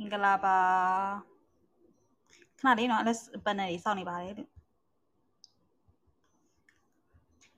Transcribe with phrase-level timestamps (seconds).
[0.00, 0.58] မင်္ဂလာပါ
[2.60, 4.50] ခဏလေးနော် LS panel ကြီးစောင့်နေပါတယ်လို့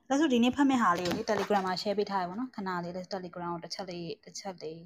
[0.09, 4.79] လက်စုဒီနေ့ဖတ်မဲ့ဟာလေးကိုလေ Telegram မှာ share ပေးထားရပါတော့ခဏလေးလက် Telegram ကိုတစ်ချက်လေးတစ်ချက်လေး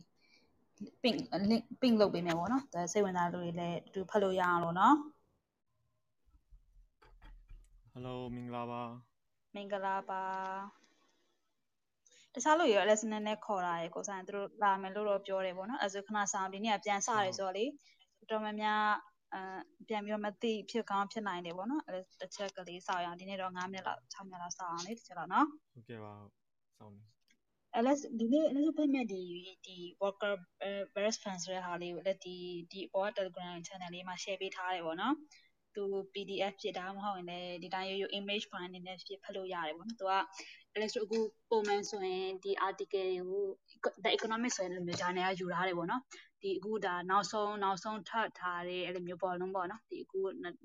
[1.03, 1.19] ping
[1.51, 4.97] link ping လုပ်ပေးမယ်ပေါ့နော်ဒါစိတ်ဝင်စားလို့တွေလည်းအတူဖတ်လို့ရအောင်လို့နော်
[7.95, 8.83] Hello မင်္ဂလာပါ
[9.55, 10.23] မင်္ဂလာပါ
[12.37, 17.65] တခြားလို့ရ LS နည်းနည်းခေါ်တာရေကိုဆိုင်သူတို့လာမယ်လို့တော့ပြောတယ်ပေါ့နော်အဲဆိုခဏဆောင်ဒီနေ့ကပြန်စရဲဆိုတော့လေ
[18.31, 18.85] တော်များများ
[19.35, 19.39] အ
[19.89, 26.13] ပြန်ပြီးတော့မသိဖြစ်ကောင်းဖြစ်နိုင်တယ်ပေါ့နော်အဲတစ်ချက်ကလေးစောက်ရအောင်ဒီနေ့တော့9မိနစ်လောက်6မိနစ်လောက်စောက်အောင်လေတစ်ချက်တော့နော်ဟုတ်ကဲ့ပါ
[26.79, 27.03] စောင်းနေ
[27.85, 29.23] LS ဒီနေ့ LS ဖတ်မဲ့ဒီ
[29.67, 30.35] ဒီ worker
[30.95, 32.37] virus fans ဆိုတဲ့ဟာလေးကိုလည်းဒီ
[32.73, 35.15] ဒီအပေါ် Telegram channel လေးမှာ share ပေးထားတယ်ပေါ့နော်
[35.77, 40.15] သူ PDF ဖြစ်တာမဟုတ်ရင်လည်းဒီတိုင်းရိုးရိုး image file အနေနဲ့ဖြစ်ဖတ်လို့ရတယ်ပေါ့နော်သူက
[40.81, 41.19] LS အခု
[41.51, 43.45] ပုံမှန်ဆိုရင်ဒီ article ကို
[44.05, 46.03] the economic ဆိုရင်လိုမျိုး journal ကယူထားတယ်ပေါ့နော်
[46.43, 50.21] ဒီအခုဒါနောက်ဆုံးနောက်ဆုံးထပ်ထားတဲ့အဲ့လိုမျိုးပေါ်လုံးပေါ့နော်ဒီအခု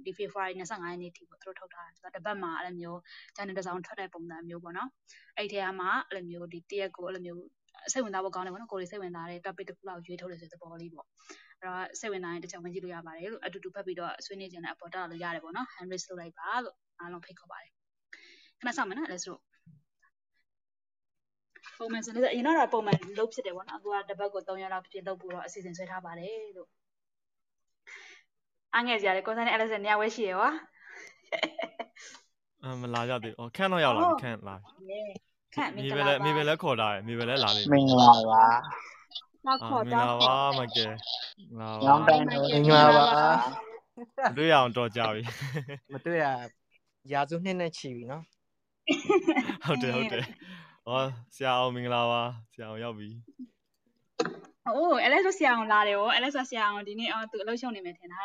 [0.06, 3.00] ဒီ February 25ရက်နေ့ထိပေါ့သူတို့ထုတ်ထားတယ်ဆိုတော့တစ်ပတ်မှာအဲ့လိုမျိုး
[3.36, 4.90] journal တစ်စောင်ထွက်တဲ့ပုံစံမျိုးပေါ့နော်
[5.38, 7.44] အဲ့ဒီထဲမှာအဲ့လိုမျိုးဒီတရက်ကိုအဲ့လိုမျိုး
[7.92, 17.72] စိတ်ဝင်စားဖို့ကောင်းတယ်ပေါ့နော်ကိုယ်တွေစိတ်ဝင်စားတဲ့ topic တစ်ခုလောက်ရွေးထုတ်လို့ဆိုတဲ့သဘောလေးပေါ့အဲ့ တော့စိတ်ဝင်စားရင်တစ်ချောင်းဝင်ကြည့်လို့ရပါတယ်လို့အတူတူဖတ်ပြီးတော့ဆွေးနွေးကြတဲ့အပေါ်တက်လို့ရတယ်ပေါ့နော် hand raise လုပ်လိုက်ပါလို့အားလုံးဖိတ်ခေါ်ပါတယ်
[18.60, 19.36] ခဏစောင့်မယ်နော် let's go
[21.80, 26.70] ပုံမှန်ဆိုလည်းအရင်တော့ပုံမှန်လုပ်ဖြစ်တယ်ပေါ့နော်အခုကတစ်ပတ်ကို3ရက်လောက်ဖြစ်လုပ်ဖို့တော့အစီအစဉ်ဆွဲထားပါတယ်လို့
[28.76, 30.50] အငယ်ကြရတယ်ကိုစန်းနဲ့ Alex နေရာဝဲရှိရပါ
[32.64, 34.56] အမလာကြသေးဘူးခန့်တော့ရောက်လာပြီခန့်လာ
[35.56, 38.44] ခန့်မင်္ဂမိပဲလာလည်းပါမိပဲလည်းခေါ်တာရယ်မိပဲလည်းလာနေမင်္ဂလာပါ
[39.46, 40.86] တောက်အာခေါ်မင်္ဂတောက်လာခေါ်ပါမကဲ
[41.60, 45.22] လာညောပါင်းတန်းတို့မင်္ဂမင်္ဂလာလာပါပါတွေ့ရအောင်တော်ကြပြီ
[45.94, 46.26] မတွေ့ရ
[47.14, 48.24] ရာစုနှစ်နဲ့ချီပြီနော်
[49.66, 50.26] ဟုတ်တယ်ဟုတ်တယ်
[50.86, 51.02] ဟော
[51.36, 52.22] ဆရာအောင်မင်္ဂလာပါ
[52.54, 53.10] ဆရာအောင်ရောက်ပြီ
[54.68, 58.24] အိုး Alex တို့ဆရာအောင်လာတယ်ဟော Alex ဆရာအောင်ဒီနေ့အော်သူအလုပ်ရှုံနေမယ်ထင်တာ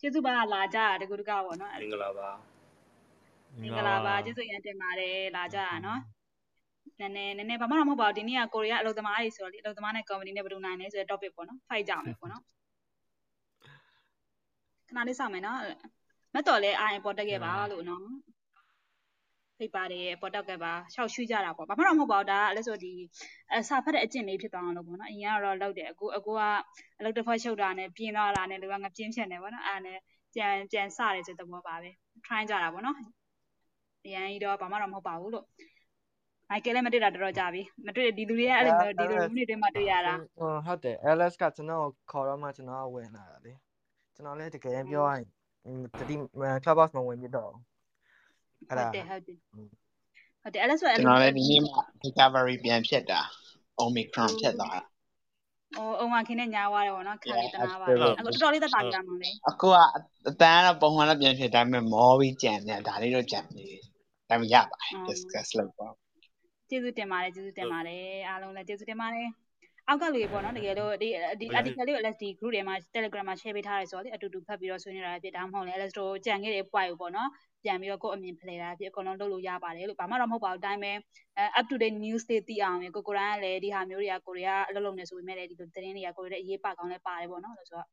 [0.00, 2.28] ကျေးဇူးပါလာကြတာတကူတကပေါ့နော်မင်္ဂလာပါ
[3.60, 6.00] မင်္ဂလာပါကျေးဇူးရန်တင်ပါတယ်လာကြတာနော်
[7.00, 12.42] နည်းနည်းနည်းနည်းဘာမှတော့မဟုတ်ပါဘူးဒီနေ့ကကိုရီးယားအလုပ်သမားတွေဆိုတော့လေအလုပ်သမားနဲ့ company နဲ့ဘယ်လိုနိုင်လဲဆိုတဲ့ topic ပေါ့နော် fight ကြမယ်ပေါ့နော်
[14.88, 15.60] ခဏလေးစောင့်မယ်နော်
[16.34, 18.04] မတ်တော်လဲအာရင်ပေါ်တက်ခဲ့ပါလို့နော်
[19.58, 22.92] ဖိတ်ပါတယ်ပေါ်တက်ခဲ့ပါရှောက်ရွှေ့ကြတာပေါ့ဘာမှတော့မဟုတ်ပါဘူးဒါကလည်းဆိုဒီ
[23.54, 26.40] အစာဖတ်တဲ့အကျင့်လေးဖြစ်သွားအောင်လို့ပေါ့နော်အရင်ကတော့လောက်တယ်အခုအခုက
[26.98, 29.98] အလုပ်တစ်ဖက်ရှုပ်တာနဲ့ပြင်းသွားတာနဲ့လူကငပြင်းဖြစ်နေပေါ့နော်အဲ့ဒါနဲ့
[30.34, 31.90] ပြန်ပြန်စတယ်ဆိုတဲ့သဘောပါပဲ
[32.26, 32.96] try ကြတာပေါ့နော်
[34.04, 35.46] အရင်ကြီးတော့ဘာမှတော့မဟုတ်ပါဘူးလို့
[36.50, 43.52] မိုက်ကယ်လည်းမတွေ့တာတော်တော်ကြာပြီမတွေ့ဒီလူတွေကအဲ့လိုမျိုးဒီလိုလူတွေတွေမှတွေ့ရတာဟိုဟုတ်တယ် LS ကကျွန်တော်ခေါ်တော့မှကျွန်တော်ဝင်လာတာလေ
[44.14, 45.24] ကျွန်တော်လည်းတကယ်ပြောရရင်
[45.98, 46.14] တတိ
[46.64, 47.52] clubhouse မဝင်ပြတော့
[48.68, 49.36] အဲ့ဟုဒါတ်တယ်ဟုတ်တယ်
[50.42, 51.70] ဟုတ်တယ်အဲ့ဒါဆိုအဲ့ကျွန်တော်လည်းဒီနေ့မှ
[52.04, 53.20] recovery ပြန်ဖြစ်တာ
[53.84, 54.82] omicron ဖြစ်သွားတာ
[55.76, 59.76] ဟိုအုံမခင်းနဲ့ညားသွားတယ်ပေါ့နော်ခံနေတနာပါဟုတ်အခုတော်တော်လေးသက်သာကြမှာလေအခုက
[60.28, 63.82] အတန်းတော့ပုံမှန်တော့ပြန်ဖြစ်ဒါပေမဲ့မောပြီးကြံနေတာဒါလေးတော့ကြံနေတယ်
[64.28, 65.88] ဒါပေမဲ့ရပါတယ် discuss လုပ်ပါ
[66.70, 69.28] ကျေးဇူးတင်ပါတယ်ကျေးဇူးတင်ပါတယ်အားလုံးလည်းကျေးဇူးတင်ပါတယ်
[69.88, 71.08] အောက်ကလူတွေပေါ့နော်တကယ်လို့ဒီ
[71.40, 77.28] ဒီ article လေးကို LSD group တွေမှာ Telegram မှာ share ပေးထားရဲဆိုတော့လေအတူတူဖတ်ပြီးတော့ဆွေးနွေးတာဖြစ်ဒါမှမဟုတ်လေ LS တို့ကြံခဲ့တဲ့ point ကိုပေါ့နော်
[77.64, 80.92] ပြန်ပြီးတော့ကိုယ့်အမြင်ဖလှယ်တာဖြစ်အကုန်လုံးလုပ်လို့ရပါတယ်လို့ဘာမှတော့မဟုတ်ပါဘူးအတိုင်းပဲ
[81.38, 87.86] အဲ up to date news တွေသိအောင်ကိုကိုရိုင်းကလည်းဒီဟာမျိုးတွေကကိုရီးယားအလုပ်လုပ်နေဆိုပေမဲ့လည်းဒီလိုသတင်းတွေကကိုရီးယားအရေးပါကောင်းလဲပါတယ်ပေါ့နော်လို့ဆိုတော့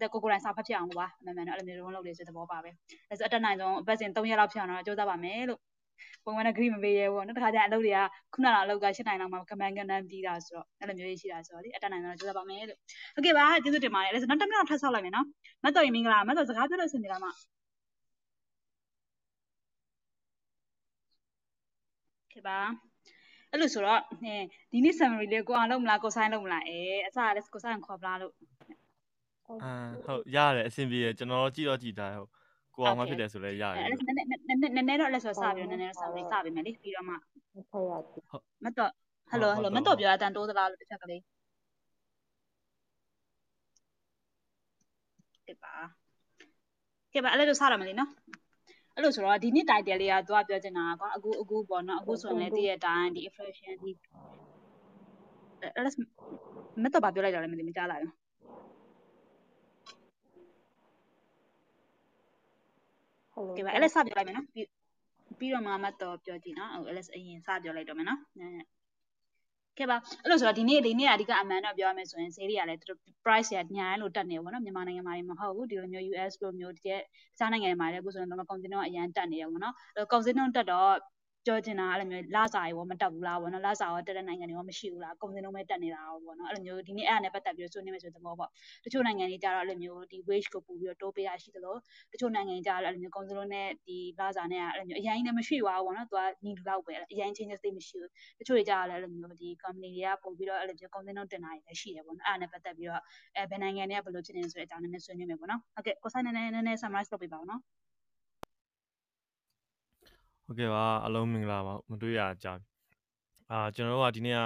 [0.00, 2.70] တဲ့ကိုကိုရိုင်းစာဖတ်ဖြစ်အောင်လို့ပါအမှန်မှန်တော့အဲ့လိုမျိုးလုံးလုပ်လို့ဆိုတဲ့သဘောပါပဲ
[3.10, 5.60] အဲဆိုအတက်နိုင်ဆုံးအပတ်စဉ်3ရက်လောက်ဖြစ်အောင်တော့ကြိုးစားပါမယ်လို့
[6.24, 7.98] ပုံမှန်က green မပေးရဲဘူးနောက်တစ်ခါကျရင်အလုပ်တွေက
[8.34, 12.78] ခုနကအလုပ်က8နိုင်လောက်မှကမန်ကန်တန်းပြီးတာဆိုတော့အဲ့လိုမျိုးရှိတာဆိုတော့လေအတက်နိုင်ဆုံးကြိုးစားပါမယ်လို့
[13.14, 15.26] ဟုတ်ကဲ့ပါကျေးဇူးတင်ပါတယ်အဲ့ဆိုနောက်တစ်မိနစ်ထပ်ဆောက်လိုက်မယ်နော်
[15.62, 17.26] မတ်တော်ရင်မင်္ဂလာမတ်တော်စကားပြောလို့ဆင်နေလားမ
[22.32, 22.58] ခေပါ
[23.52, 24.00] အဲ့လိုဆိုတော့
[24.72, 28.32] ဒီနေ့ summary လေးကိုအောင်လုပ်မလားကိုဆိုင်လုပ်မလားအဲအစကလည်းကိုဆိုင်ခေါ်ပလားလို့
[29.64, 29.74] အာ
[30.04, 32.30] ဟုတ်ရတယ်အဆင်ပြေရကျွန်တော်ကြည့်တော့ကြည့်တာဟုတ်
[32.76, 34.28] ကိုအောင်မဖြစ်တယ်ဆိုလဲရတယ်အဲ့နည်းနည်း
[34.76, 37.14] နည်းနည်းတော့လက်ဆိုစပြီးနည်းနည်းတော့ summary စပေးမယ်လေပြီးတော့မှ
[38.64, 38.90] မတ်တော်
[39.30, 41.20] ဟယ်လိုဟယ်လိုမတ်တော်ပြောအတန်တိုးသလားလို့တစ်ချက်ကလေး
[45.46, 45.74] ကဲပါ
[47.12, 48.10] ကဲပါအဲ့လိုစရမယ်လေနော်
[48.94, 53.90] အဲ့လိုဆိုတော့ဒီနေ့ title လေးကသူကပြောချင်တာကအခုအခုပေါ့နော်အခုဆိုရင်လည်းတည့်ရတိုင်းဒီ inflation ဒီ
[55.60, 55.90] အဲ့ဒါ
[56.82, 58.12] မတ်တော်ဘာပြောလိုက်တာလဲမသိမကြားလာဘူး
[63.56, 64.68] ကဲပါအဲ့လက်စပြောလိုက်မယ်နော်ပြီး
[65.38, 68.20] ပြီးတော့မှမတ်တော်ပြောကြည့်နော်အဲ့လက်အရင်စပြောလိုက်တော့မယ်နော်
[69.78, 77.02] ကဲပါအဲ့လိုဆိုတော့ဒီနေ့ဒီနေ့အဓိကအမှန်တော့ပြောရမယ်ဆိုရင်ဈေးတွေကလည်းသူတို့ price ရညာလို့တက်နေပေါ့နော်မြန်မာနိုင်ငံမှာမဟုတ်ဘူးဒီလိုမျိုး US လိုမျိုးတကယ်တ
[77.38, 80.92] ခြားနိုင်ငံတွေမှာလည်းအခုဆိုရင်တော့ container အရန်တက်နေတယ်ပေါ့နော်အဲ့ container တက်တော့
[81.46, 88.50] ပြောချင်တာအဲ့လိုမျိုးလစာရောမတက်ဘူးလားပေါ့နော်လစာရောတက်တဲ့နိုင်ငံတွေရောမရှိဘူးလားကုန်စည်နှုန်းပဲတက်နေတာရောပေါ့နော်အဲ့လိုမျိုးဒီနေ့အဲ့ဒါနဲ့ပတ်သက်ပြီးဆွေးနွေးမယ်ဆိုတဲ့သဘောပေါ့
[88.84, 91.76] တချို့နိုင်ငံတွေကြတော့အဲ့လိုမျိုးဒီ wage ကိုပို့ပြီးတော့တိုးပေးရရှိသလို
[92.12, 98.10] တချို့နိုင်ငံတွေကြတော့အဲ့လိုမျိုးကုန်စည်နှုန်းနဲ့ဒီလစာနဲ့အဲ့လိုမျိုးအရင်နဲ့မရှိပါဘူးပေါ့နော်သူကညီလောက်ပဲအရင် changes သိမရှိဘူး
[98.40, 103.02] တချို့တွေကြတော့လည်းအဲ့လိုမျိုးဒီ company တွေကပို့ပြီးတော့အဲ့လိုမျိုးကုန်စည်နှုန်းတင်တာတွေလည်းရှိတယ်ပေါ့နော်အဲ့ဒါနဲ့ပတ်သက်ပြီးတော့
[103.36, 107.60] အဲဘယ်နိုင်ငံတွေကဘယ်လိုဖြစ်နေလဲဆိုတဲ့အကြောင်းနည်းနည်းဆွေးနွေးမယ်ပေါ့နော်ဟုတ်ကဲ့ကိုဆိုင်နည်းနည်းနည်းနည်း summarize လုပ်ပေးပါဦးနော်
[110.46, 112.64] ဟုတ်ကဲ့ပါအလုံးမင်္ဂလာပါမတွေ့ရကြပြီ
[113.50, 114.40] အာကျွန်တော်တို့ကဒီနေ့က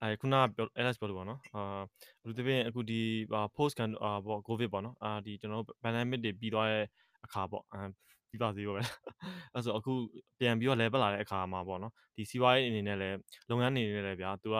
[0.00, 1.80] အဲခုနကပြော LS ပြောလို့ပေါ့နော်အာ
[2.22, 3.00] ဘယ်လိုတပင်းအခုဒီ
[3.56, 6.84] post can အာပေါ့ covid ပေါ့နော်အာဒီကျွန်တော်တို့ pandemic တွေပြီးသွားတဲ့
[7.24, 7.80] အခါပေါ့အာ
[8.30, 8.82] ပြီးပါသေးပါပဲ
[9.54, 9.92] အဲဆိုအခု
[10.38, 13.16] ပြန်ပြီးတော့ level လာတဲ့အခါမှာပေါ့နော်ဒီစီးပွားရေးအနေနဲ့လည်း
[13.50, 14.56] လုပ်ငန်းအနေနဲ့လည်းဗျာသူက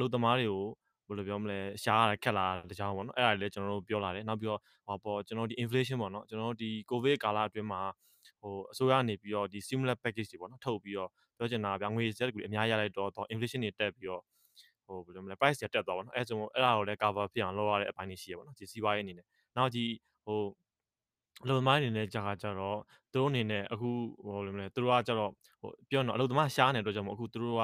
[0.00, 0.64] လုံသမားတွေကို
[1.08, 7.80] ဘယ်လိုပြောမလဲရှားရခက်လာတကြောင်ပေါ့နော်အဲ့ဒါလည်းကျွန်တော်တို့ပြောလာတယ်နောက်ပြီးတော့ဟောပေါ့ကျွန်တော်ဒီ inflation ပေါ့နော်ကျွန်တော်တို့ဒီ covid ကာလအတွင်းမှာ
[8.40, 14.22] ဟိုအစိုးရနေပြီးတော့ဒီ stimulus package တွေပေါ့နော်ထုတ်ပြီးတော့ပြောချင်တာဗျာငွေစက်တွေအများကြီးရလိုက်တော့တော့ inflation တွေတက်ပြီးတော့
[14.86, 19.26] ဟိုဘယ်လိုမလဲ price တွေတက်သွားပါတော့အဲဆိုအဲ့ဒါကိုလည်း cover ဖြစ်အောင်လုပ်ရတဲ့အပိုင်းတွေရှိရပါတော့ဒီစီးပွားရေးအနေနဲ့
[19.56, 19.84] နောက်ဒီ
[20.24, 20.40] ဟို
[21.44, 22.78] အလုပ်သမားအနေနဲ့ကြာကြတော့
[23.12, 23.90] သူတို့အနေနဲ့အခု
[24.24, 25.30] ဟိုလိုမလဲသူတို့ကကြတော့
[25.60, 27.62] ဟိုပြောတော့အလုပ်သမားရှားနေတော့ကြောင့်မို့အခုသူတို့က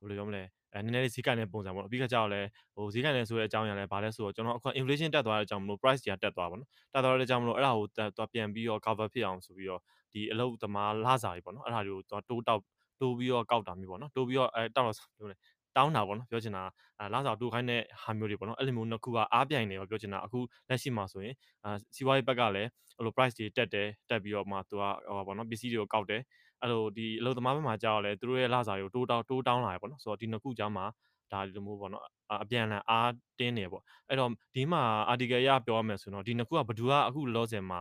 [0.00, 0.42] ဘယ်လိုပြောမလဲ
[0.74, 2.40] အဲနည်းနည်းလေးဈေးကတဲ့ပုံစံပေါ့နော်အပြီးခါကျတော့လဲ
[2.74, 7.86] ဟိုဈေးကတဲ့ဆိုတဲ့အကြောင်းအရာလဲဘာလဲဆိုတော့ကျွန်တော်အခု inflation တက်သွားတဲ့အကြောင်းမလို့ price တွေကတက်သွားပါတော့တက်သွားတဲ့အကြောင်းမလို့အဲ့ဒါကို
[8.18, 9.80] တော့ပြန်ပြီးတော့ cover ဖြစ်အောင်ဆိုပြီးတော့
[10.12, 12.62] ဒီအလုပ်သမားလစာတွေပေါ့နော်အဲ့ဒါတွေကိုတိုးတောက်
[13.00, 15.36] တိုးပြီးတော့ကောက်တာမျိုးပေါ့နော်တိုးပြီးတော့အဲတောက်တော့ပြောလဲ
[15.76, 16.62] တောင်းတာပေါ့နော်ပြောချင်တာ
[17.00, 20.38] အဲလစာတိုးခိုင်းတဲ့ဟာမျိုးတွေပေါ့နော်အဲ့လိုမျိုးနှစ်ခုကအားပြိုင်နေတော့ပြောချင်တာအခု
[20.68, 21.34] လက်ရှိမှာဆိုရင်
[21.64, 26.20] အာစီးပွားရေးဘက်ကလည်းအဲ့လို price တွေတက်တယ်တက်ပြီးတော့မှသူကဟောပေါ့နော်ပစ္စည်းတွေကိုကောက်တယ်
[26.64, 30.84] အဲ့လိုဒီအလုပ်သမားဘက်မှာကြာတော့လေသူတို့ရဲ့လစာတွေကိုတိုးတောင်းတိုးတောင်းလာရပေါ့နော်ဆိုတော့ဒီနှစ်ခုကြားမှာ
[31.32, 32.02] ဒါဒီလိုမျိုးပေါ့နော်
[32.42, 34.82] အပြန်အလှန်အားတင်းနေပေါ့အဲ့တော့ဒီမှာ
[35.12, 37.80] article ရပြောရမယ်ဆိုတော့ဒီနှစ်ခုကဘယ်သူကအခုလောဆယ်မှာ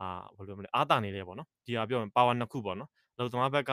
[0.00, 3.72] အာဘယ်လိုမလဲအားတာနေလဲပေါ့နော်ဒီဟာပြောရင် power နှစ်ခုပေါ့နော်အလုပ်သမားဘက်က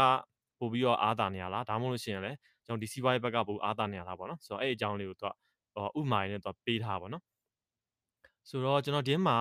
[0.59, 5.27] ပို့ပြီးတော့အားတာနေရလားဒါမှမဟုတ်လို့ရှိရင်လည်းကျွန်တော်ဒီစီးပွားရေးဘက်ကပို့အားတာနေရလားပေါ့နော်ဆိုတော့အဲ့အကြောင်းလေးကိုသူ
[5.95, 7.23] ကဥမာရင်းနဲ့သူပေးထားပါနော်
[8.49, 9.37] ဆိုတော့ကျွန်တော်ဒီမှာ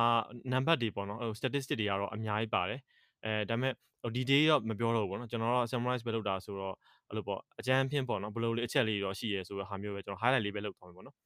[0.52, 2.80] နံပါတ်တွေပေါ့နော်ဟို statistic တွေကတော့အများကြီးပါတယ်
[3.24, 3.72] အဲဒါပေမဲ့
[4.04, 6.74] ဟို detail တော့မပြောတော့ဘူးပေါ့နော်ကျွန်တော်တော့ summarize ပဲလုပ်တာဆိုတော့
[7.08, 11.16] အဲ့လိုပေါ့အကြမ်းဖျင်းပေါ့နော်ဘယ်လိုလေးအချက်လေးတော့ရှိရဲဆိုတဲ့ဟာမျိုးပဲကျွန်တော် highlight လေးပဲလုပ်သွားမယ်ပေါ့နော်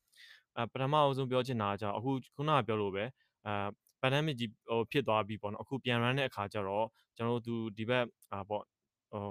[0.57, 3.05] အဲပထမအဆုံးပြောချင်တာကကြောင့်အခုခုနကပြောလို့ပဲ
[3.47, 3.53] အဲ
[4.03, 6.87] pandemic ကြီးဟိုဖြစ်သွားပြီပေါ့နော်အခုပြန် run တဲ့အခါကျတော့
[7.17, 8.63] ကျွန်တော်တို့ဒီဘက်အာပေါ့
[9.13, 9.23] ဟို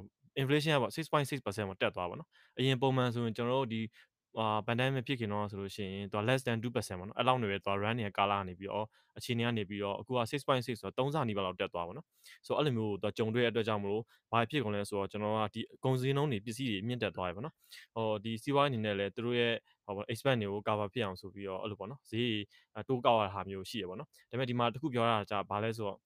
[0.41, 3.81] inflation ကပေါ့6.6%ပေါ့တက်သွားပါတော့အရင်ပုံမှန်ဆိုရင်ကျွန်တော်တို့ဒီ
[4.39, 8.85] အာ pandemic ဖြစ်ခင်တော့ဆိုလို့ရှိရင်သူက less than 2%ပေါ့နော်အဲ့လောက်နေပဲသူက run နေတဲ့ကာလကနေပြီးတော့
[9.17, 12.05] အခြေအနေကနေပြီးတော့အခုက6.6ဆိုတော့3ဆနီးပါးလောက်တက်သွားပါတော့
[12.45, 17.55] ဆိုတော့အဲ့လိုမျိုးသူကြုံတွေ့ရတဲ့အတွက်ကြောင့်မလို့ဘာဖြစ်ကုန်လဲဆိုတော့ကျွန်တော်ကဒီကုန်စည်နှုန်းတွေပစ္စည်းတွေမြင့်တက်သွားပြီပေါ့နော်
[17.95, 19.53] ဟိုဒီစီးပွားရေးအနေနဲ့လည်းသူတို့ရဲ့
[19.85, 22.31] ဟောပေါ့ expand တွေကို cover ဖြစ်အောင်ဆိုပြီးတော့အဲ့လိုပေါ့နော်ဈေး
[22.87, 25.97] တိုးကောက်ရတာမျိုးရှိရပေါ့နော်ဒါပေမဲ့ဒီမှာတခုပြောရတာじゃဘာလဲဆိုတော့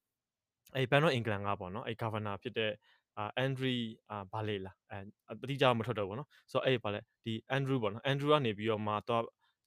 [0.76, 2.72] အဲ့ Bank of England ကပေါ့နော်အဲ့ governor ဖြစ်တဲ့
[3.18, 3.78] အာအန်ဒရီ
[4.10, 9.24] အာဘာလေလားအဲတတိကျမထွက်တော့ဘူးနော်ဆိုတော့အဲ့ဘာလဲဒီအန်ဒရူးပေါ့နော်အန်ဒရူးကနေပြီးတော့မှတော့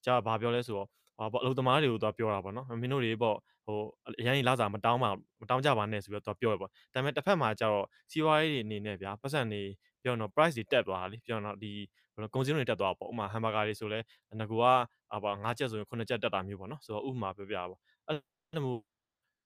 [0.06, 3.36] ကြာဘာပြောလဲဆိုတော့ဟာပေါ့အလုပ်သမားတွေကိုတော့ပြောတာပေါ့နော်မင်းတို့တွေပေါ့
[3.66, 3.78] ဟို
[4.20, 5.10] အရင်လာစားမတောင်းပါ
[5.40, 9.62] မတောင်းကြပါနဲ့ဆိုပြီးတော့ပြောရပေါ့ဒါပေမဲ့တစ်ဖက်မှာကျတော့စီးပွားရေးတွေအနေနဲ့ဗျာပတ်စံနေ
[10.02, 11.72] ပြောတော့ price တွေတက်သွားတာလေပြောတော့ဒီ
[12.14, 13.98] ဘယ်လိုကုန်စည်တွေတက်သွားပေါ့ဥမာဟမ်ဘာဂါတွေဆိုလဲ
[14.38, 14.64] ငကူက
[15.10, 18.80] ဟာပေါ့၅ချက်ဆိုရင်9ချက်တက်တာမျိုးပေါ့နော်ဆိုတော့ဥမာပြောပြပါပေါ့အဲ့လိုမျိုး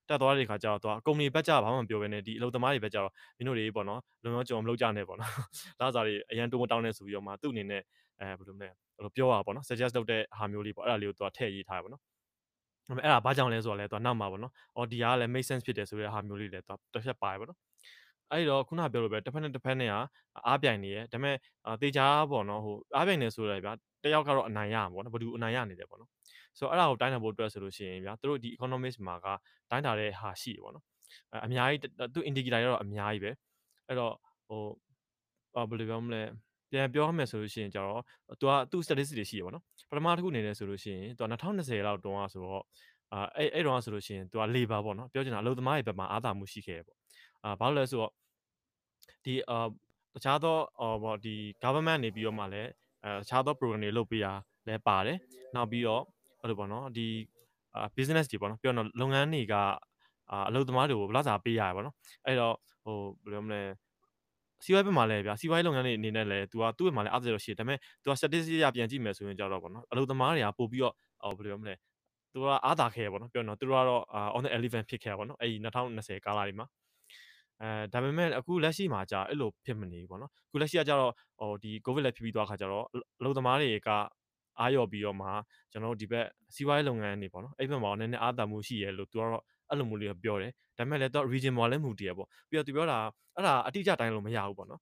[0.09, 5.33] တက်သွားတဲ့ခါကျတော့သူကကုမ္ပဏီဘက်ကျဘာမှမပြောဘဲနဲ့ဒီအလုပ်သမားတွေဘက်ကျတော့မင်းတို့တွေပေါ့နော်လုံလုံးကြုံမလုပ်ကြနဲ့ပေါ့နော်
[5.81, 7.83] လာစားတွေအရန်တိုးမတောင်းနဲ့ဆိုပြီးတော့မှသူ့အနေနဲ့
[8.21, 8.73] အဲဘယ်လိုလဲဘယ်
[9.05, 12.05] လိုပြောရပါပေါ့နော် suggest လုပ်တဲ့ဟာမျိုးလေးပေါ့အဲ့ဒါလေးကိုသူကထည့်ရေးထားရပါတော့ဒါ
[12.88, 17.59] ပေမဲ့အဲ့ဒါဘာကြောင့်လဲဆိုတော့လဲသူကနောက်မှာပေါ့နော်အော်ဒီကလည်း make sense ဖြစ်တယ်ဆိုတဲ့ဟာမျိုးလေးလည်းသူကတစ်ချက်ပါတယ်ပေါ့နော်
[18.33, 19.95] အဲ့တော့ခုနပြောလို့ပဲတစ်ဖက်နဲ့တစ်ဖက်နဲ့က
[20.47, 21.37] အားပြိုင်နေရဒါပေမဲ့
[21.83, 23.73] တေချာပေါ့နော်ဟိုအားပြိုင်နေဆိုရဗျာ
[24.05, 26.11] တယောက်ကတော့အနိုင်ရမှာပေါ့နော်ဘယ်သူအနိုင်ရနေတယ်ပေါ့နော်
[26.59, 29.27] ဆိုတော့အဲ့ဒါကိုတိုင်းတာဖို့အတွက်ဆိုလို့ရှိရင်ဗျာသူတို့ဒီ economist မှာက
[29.71, 30.85] တိုင်းတာတဲ့ဟာရှိတယ်ပေါ့နော်
[31.47, 31.81] အများကြီး
[32.15, 33.31] သူ indicator တွေတော့အများကြီးပဲ
[33.87, 34.15] အဲ့တော့
[34.49, 34.62] ဟို
[35.69, 36.23] ဘယ်လိုပြောမလဲ
[36.71, 38.03] ပြန်ပြောရမယ်ဆိုလို့ရှိရင်ကျတော့
[38.41, 42.62] သူကသူ့ statistic တွေရှိရပါတော့ပထမတစ်ခုအနေနဲ့ဆိုလို့ရှိရင်သူက2020လောက်တုန်းကဆိုတော့
[43.12, 46.99] အာအဲ့အဲ့တုန်းကဆိုလို့ရှိရင်သူက labor ပေါ့နော်ပြောချင်တာအလုပ်သမားတွေဘက်မှာအားသာမှုရှိခဲ့ပေါ့
[47.45, 48.12] အာဘာလို့လဲဆိုတော့
[49.25, 49.67] ဒီအာ
[50.15, 50.57] တခြားသော
[51.03, 52.71] ဟောဒီ government နေပြီးတော့မှလည်း
[53.05, 54.33] အဲတခြားသော program တွေလုပ်ပေးတာ
[54.67, 55.19] လည်းပါတယ်
[55.55, 56.03] နောက်ပြီးတော့
[56.40, 57.07] အဲ့လိုပေါ့နော်ဒီ
[57.75, 59.54] အာ business တွေပေါ့နော်ပြောတော့လုပ်ငန်းတွေက
[60.30, 61.95] အာအလုပ်သမားတွေကိုဘယ်လောက်စာပေးရရပါတော့
[62.26, 62.54] အဲ့တော့
[62.85, 63.62] ဟိုဘယ်လိုမလဲ
[64.64, 70.95] စီးပွားရေးဘက်မှာလည်းဗျာစီးပွားရေးလုပ်ငန်းတွေအနေနဲ့လည်း तू ကသူ့ဘက်မှာလည်းအားသက်လို့ရှိတယ်ဒါပေမဲ့ तू က statistic ရပြန်ကြည့်မယ်ဆိုရင်ကြတော့ဗောနော်အလုပ်သမားတွေကပို့ပြီးတော့
[71.37, 71.75] ဟိုဘယ်လိုမလဲ
[72.33, 74.02] သူကအားသာခဲ့ရပေါ့နော်ပြောတော့သူတို့ကတော့
[74.37, 76.66] on the elephant ဖြစ်ခဲ့ရပေါ့နော်အဲ့ဒီ2020ကာလတွေမှာ
[77.62, 82.85] အဲဒါပေမဲ့အခုလက်ရှိမှာကြာအဲ့လိုဖြစ်မနေဘူးပေါ့နော်အခုလက်ရှိကကြတော့ဟိုဒီ covid လည်းဖြစ်ပြီးသွားခါကြတော့
[83.21, 83.90] အလုပ်သမားတွေက
[84.61, 85.29] အားရော်ပြီးတော့မှ
[85.73, 92.99] ကျွန်တော်တို့ဒီဘက်စီးပွားရေးလုပ်ငန်းတွေပေါ့နော်အဲ့ဘက်မှာနည်းနည်းအားသာမှုရှိရဲလို့သူကတော့အဲ့လိုမျိုးလေးပြောတယ်ဒါပေမဲ့လည်းတော့ region မှာလည်းမူတည်ရပေါ့ပြီးတော့သူပြောတာ
[93.37, 94.81] အဲ့ဒါအတိအကျတိုင်းလို့မရဘူးပေါ့နော်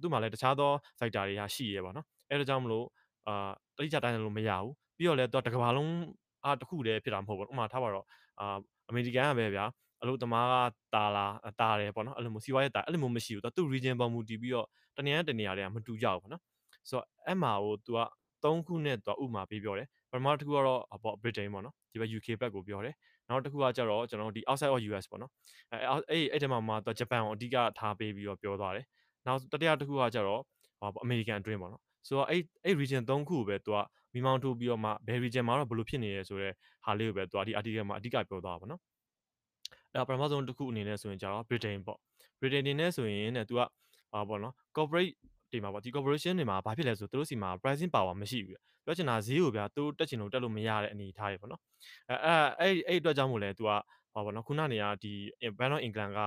[0.00, 2.86] သူ့မှာလည်းတခြားသော factor တွေကရှိရပေါ့နော်အဲ့ဒါကြောင့်မလို့
[3.26, 5.92] အာအတိအကျတိုင်းလို့မရဘူးပြီးတော့လည်းတော့တကဘာလုံး
[6.44, 8.06] အားတစ်ခုတည်းဖြစ်တာမဟုတ်ဘူးဥပမာထားပါတော့
[8.40, 8.56] အာ
[8.88, 9.64] အမေရိကန်ကပဲဗျာ
[10.02, 10.54] အလို့တမားက
[10.94, 11.26] တာလာ
[11.60, 14.66] တာတယ်ပေါ့နော်အဲ့လိုမျိုးစီးပွားရေးတာအဲ့လိုမျိုးမရှိဘူးသူ region ပေါ်မူတည်ပြီးတော့
[14.96, 16.42] တနေရာတနေရာတွေကမတူကြဘူးပေါ့နော်
[16.88, 17.98] ဆိုတော့အဲ့မှာဟို तू က
[18.44, 22.94] 3ခုနဲ့တော့ဥမာပေးပြောတယ်ပထမတစ်ခုကတော့ပေါ့ Britain ပေါ့နော်ဒီဘက် UK ဘက်ကိုပြောတယ်
[23.28, 25.30] နောက်တစ်ခုကကျတော့ကျွန်တော်ဒီ outside of US ပေါ့နော်
[25.72, 25.78] အဲ
[26.10, 28.86] အဲ့အဲ့တမှာမှာတော့ဂျပန်ကိုအဓိကထားပေးပြီးတော့ပြောသွားတယ်
[29.26, 30.40] နောက်တတိယတစ်ခုကကျတော့
[30.80, 33.78] ဟော American Dream ပေါ့နော်ဆိုတော့အဲ့အဲ့ region 3ခုကိုပဲသူက
[34.12, 38.80] မိမောင်းထိုးပြီးတော့မှဘယ် region မှာတော့ဘယ်လိုဖြစ်နေရဲဆိုတော့ဟာလေးကိုပဲသူကဒီ article မှာအဓိကပြောသွားတာပေါ့နော်
[39.92, 41.98] အဲ့တော့ပထမဆုံးတစ်ခုအနေနဲ့ဆိုရင်ကျတော့ Britain ပေါ့
[42.40, 43.60] Britain အနေနဲ့ဆိုရင်တဲ့သူက
[44.12, 45.12] ဟာပေါ့နော် corporate
[45.54, 51.60] တွေမှာပေါ့ဒီ corporation တွေမှာဘာဖြစ်လဲဆိုသူတို့စီမှာ pricing power မရှိဘူးပြောချင်တာဈေးကိုဗျာသူတက်ချင်လို့တက်လို့မရတဲ့အနေအထားတွေပေါ့နော်
[52.10, 53.70] အဲအဲ့အဲ့အတွက်ကြောင့်မို့လဲ तू က
[54.14, 55.12] ဟောပေါ့နော်ခုနနေရာဒီ
[55.58, 56.20] Bank of England က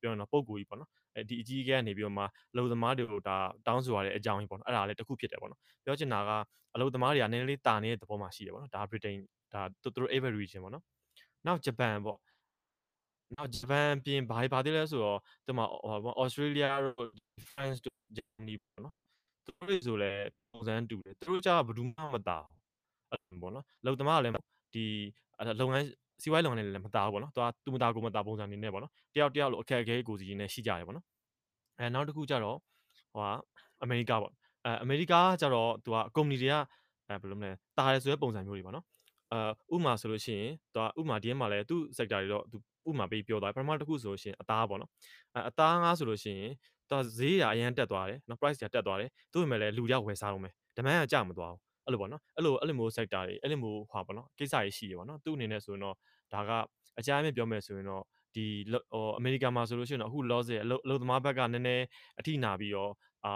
[0.00, 2.24] ပြောရင်တော့ပုံကူကြီးပေါ့နော်အဲဒီအကြီးအကဲကနေပြီးတော့မှ
[2.56, 3.36] လုံသမားတွေကိုဒါ
[3.66, 6.30] တောင်းဆိုရတဲ့အကြောင်းကြီးပေါ့နော်အဲ့ဒါလည်းတစ်ခုဖြစ်တယ်ပေါ့နော်ပြောချင်တာက
[6.74, 9.16] အလုံသမားတွေကနည်းနည်းလေးတာနေတဲ့သဘောမှရှိတယ်ပေါ့နော်ဒါ Britain
[9.52, 10.84] ဒါသူတို့ average region ပေါ့နော်
[11.46, 12.18] နောက်ဂျပန်ပေါ့
[13.38, 15.64] နောက်ဂျပန်ပြင်ဘာဘာသေးလဲဆိုတော့ဒီမှာ
[16.04, 17.10] ဟို Australia တို့
[17.50, 18.94] France တို့ Germany ပေါ့နော်
[19.44, 20.12] သူတို့ဆိုလဲ
[20.52, 22.38] ပုံစံတူတယ်သူတို့ကြဘယ်သူမှမတာ
[23.10, 24.34] အဲ့လိုပေါ့နော်လုံသမားကလည်း
[24.74, 24.84] ဒီ
[25.60, 25.86] လုပ်ငန်း
[26.22, 31.06] စီးပွားရေးလုပ်ငန်းတွေလည်းမတာဘူးပေါ့နော်သူကသူမတာကိုမတာပုံစံနေနဲ့ပေါ့နော်တယောက်တယောက်လိုအခက်အခဲကိုစီနေရှိကြတယ်ပေါ့နော်
[31.78, 32.56] အဲနောက်တစ်ခုကြတော့
[33.14, 33.28] ဟိုက
[33.82, 34.32] အမေရိကပေါ့
[34.64, 36.54] အဲအမေရိကကြတော့သူကကုမ္ပဏီတွေက
[37.08, 38.86] အဲဘယ်လိုမလဲတာရဲဆိုတဲ့ပုံစံမျိုးတွေပေါ့နော်
[39.32, 42.56] အဲဥမာဆိုလို့ရှိရင်သူကဥမာဒီထဲမှာလည်းသူ့ sector တွေတော့သူ
[42.88, 44.90] ဥမာပေးပြောသွားပထမတစ်ခုဆိုလို့ရှိရင်အသားပေါ့နော်
[45.34, 46.52] အဲအသားငါးဆိုလို့ရှိရင်
[46.90, 55.96] သူဈေးရအရင်တက်သွားတယ်နော် price ကတက်သွားတယ်သူ့ပေမဲ့လည်းလူရောက်ဝယ်စားတော့မယ် demand ကကျမသွားဘူးအဲ့လိုပေါ့နော်အဲ့လိုအဲ့လိုမျိုး sector တွေအဲ့လိုမျိုးဟာပေါ့နော်ကိစ္စတွေရှိရပေါ့နော်သူ့အနေနဲ့ဆိုရင်တော့
[56.32, 56.50] ဒါက
[56.98, 58.02] အကြမ်းအမြင်ပြောမယ်ဆိုရင်တော့
[58.34, 58.44] ဒီ
[58.92, 61.84] ဟိုအမေရိကန်မှာဆိုလို့ရှိရင်တော့အခု loss ရဲ့အလုပ်သမားဘက်ကနည်းနည်း
[62.20, 62.92] အထိနာပြီးတော့
[63.24, 63.32] အာ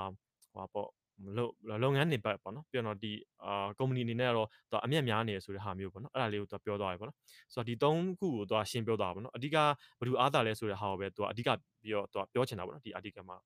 [0.54, 0.88] ဟိုပေါ့
[1.36, 3.12] လုပ်လုပ်ငန်းတွေဘက်ပေါ့နော်ပြောတော့ဒီ
[3.44, 7.18] အာကုမ္ပဏီအနေနဲ့ကတော့သူအမျက်များနေရဆိုတဲ့ဟာမျိုးပေါ့နော်အဲ့ဒါလေးကိုသူပြောသွားတယ်ပေါ့နော်
[7.54, 9.56] ဆိုတော့ဒီ၃ခုကိုသူရှင်းပြောသွားပါပေါ့နော်အဓိက
[9.98, 11.48] ဘယ်သူအားသာလဲဆိုတဲ့ဟာကိုပဲသူအဓိက
[11.82, 13.36] ပြီးတော့သူပြောချင်တာပေါ့နော်ဒီ article မှာ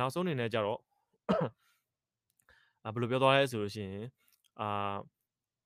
[0.00, 0.78] နောက်ဆုံးအနေနဲ့ကြတော့
[2.94, 4.06] ဘယ်လိုပြောသွားလဲဆိုလို့ရှိရင်
[4.60, 4.96] အာ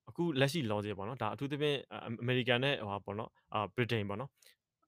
[0.09, 1.79] အခုလက်ရှိ law တွေပေါ့နော်ဒါအထူးသဖြင့်
[2.23, 4.31] အမေရိကန်နဲ့ဟိုပေါ့နော်အာဗြိတိန်ပေါ့နော်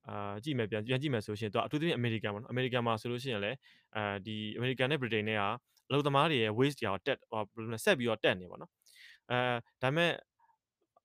[0.09, 3.57] အာကြည့်မယ်ပြန်ပြန်ကြည့်မယ်ဆိုရှင်သူအထူးသဖြင့်အမေရိကန်ပေါ့နော်အမေရိကန်မှာဆိုလို့ရှိရင်လည်း
[3.97, 5.43] အဲဒီအမေရိကန်နဲ့ဗြိတိန်နဲ့က
[5.89, 8.71] အလုပ်သမားတွေရဲ့ waste တွေတက်ဟိုဘယ်လိုလဲဆက်ပြီးတော့တက်နေပေါ့နော်
[9.31, 9.39] အဲ
[9.83, 10.13] ဒါပေမဲ့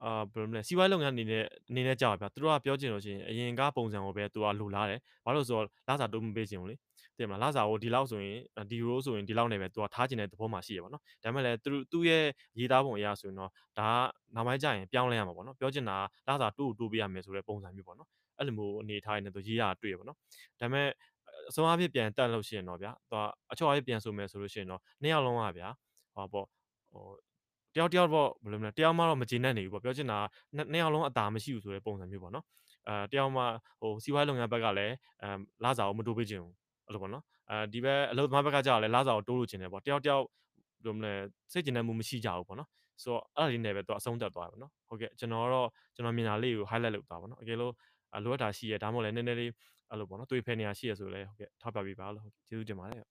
[0.04, 6.76] အာဘယ်လိုလဲစီးပွားရေးလုပ်ငန်းအနေနဲ့အနေနဲ့ကြောက်ဗျာသူတို့ကပြောချင်လို့ရှိရင်အရင်ကပုံစံကိုပဲသူကလိုလားတယ်ဘာလို့ဆိုတော့လစာတိုးမပေးချင်ဘူးလေ
[7.18, 8.38] တင်မလားလစာကိုဒီလောက်ဆိုရင်
[8.72, 12.24] ဒီ row ဆိုရင်ဒီလောက်နဲ့ပဲသူကထားချင်တဲ့သဘောမှရှိရပါတော့ဒါပေမဲ့လည်းသူသူ့ရဲ့
[12.60, 20.20] ရေးသားပုံအရဆိုရင်တော့ဒါကနောက်ပိုင်းကျရင်ပြောင်းလဲရမှာပေါ့နော်ပြောချင်တာလစာတိုးတိုးပေးရမယ်ဆိုတဲ့ပုံစံမျိုးပေါ့နော်အဲ့လိုမျိုးအနေထားနေသူရေးရတွေ့ရပါတော့ဒါ
[20.60, 20.88] ပေမဲ့
[21.50, 25.70] အစုံအဖြစ်ပြန်တက်လို့ရှိရင်တော့ဗျာသူကအချောအဖြစ်ပြန်ဆိုမယ်ဆိုလို့ရှိရင်တော့နှစ်ယောက်လုံးကဗျာ
[26.14, 26.48] ဟောပေါ့
[26.92, 27.06] ဟို
[27.76, 30.20] တယောက်တယောက်ပေါ့ဘယ်လိုမလဲတယောက်မှတော့မကျေနပ်နေဘူးပေါ့ပြောချင်တာ
[30.72, 32.46] နှစ်ယောက်လုံးအသာမရှိဘူးဆိုတဲ့ပုံစံမျိုးပေါ့နော်
[32.88, 33.44] အဲတယောက်မှ
[33.82, 36.54] ဟိုစီးပွားရေးလုပ်ငန်းဘက်ကလည်းအမ်လာစာကိုမတိုးပေးချင်ဘူး
[36.86, 40.26] အဲ့လိုပေါ့နော်အဲဒီဘက်အလုပ်သမားဘက်ကကြာလည်းလာစာကိုတိုးလို့ချင်တယ်ပေါ့တယောက်တယောက်ဘ
[40.80, 41.14] ယ်လိုမလဲ
[41.52, 42.70] စိတ်ကျဉ်တဲ့မှုမရှိကြဘူးပေါ့နော်
[43.04, 47.74] ဆိုတော့အဲ့ဒါလေးနဲ့ပဲသူအဆုံးတက်သွားတယ်ပေါ့နော်ဟုတ်ကဲ့ကျွန်တော်တော့ကျွန်တော်မြင်တာလေးကို highlight လုပ်သွားပါတော့အကယ်လို့
[48.24, 49.52] လိုအပ်တာရှိရဒါမှမဟုတ်လည်းနည်းနည်းလေး
[49.90, 53.06] အဲ့လိုပေါ့နော်တွေ့ဖယ်နေရရှိရဆိုလည်းဟုတ်ကဲ့ထောက်ပြပေးပါလို့ဟုတ်ကဲ့ကျေးဇူးတင်ပါတယ်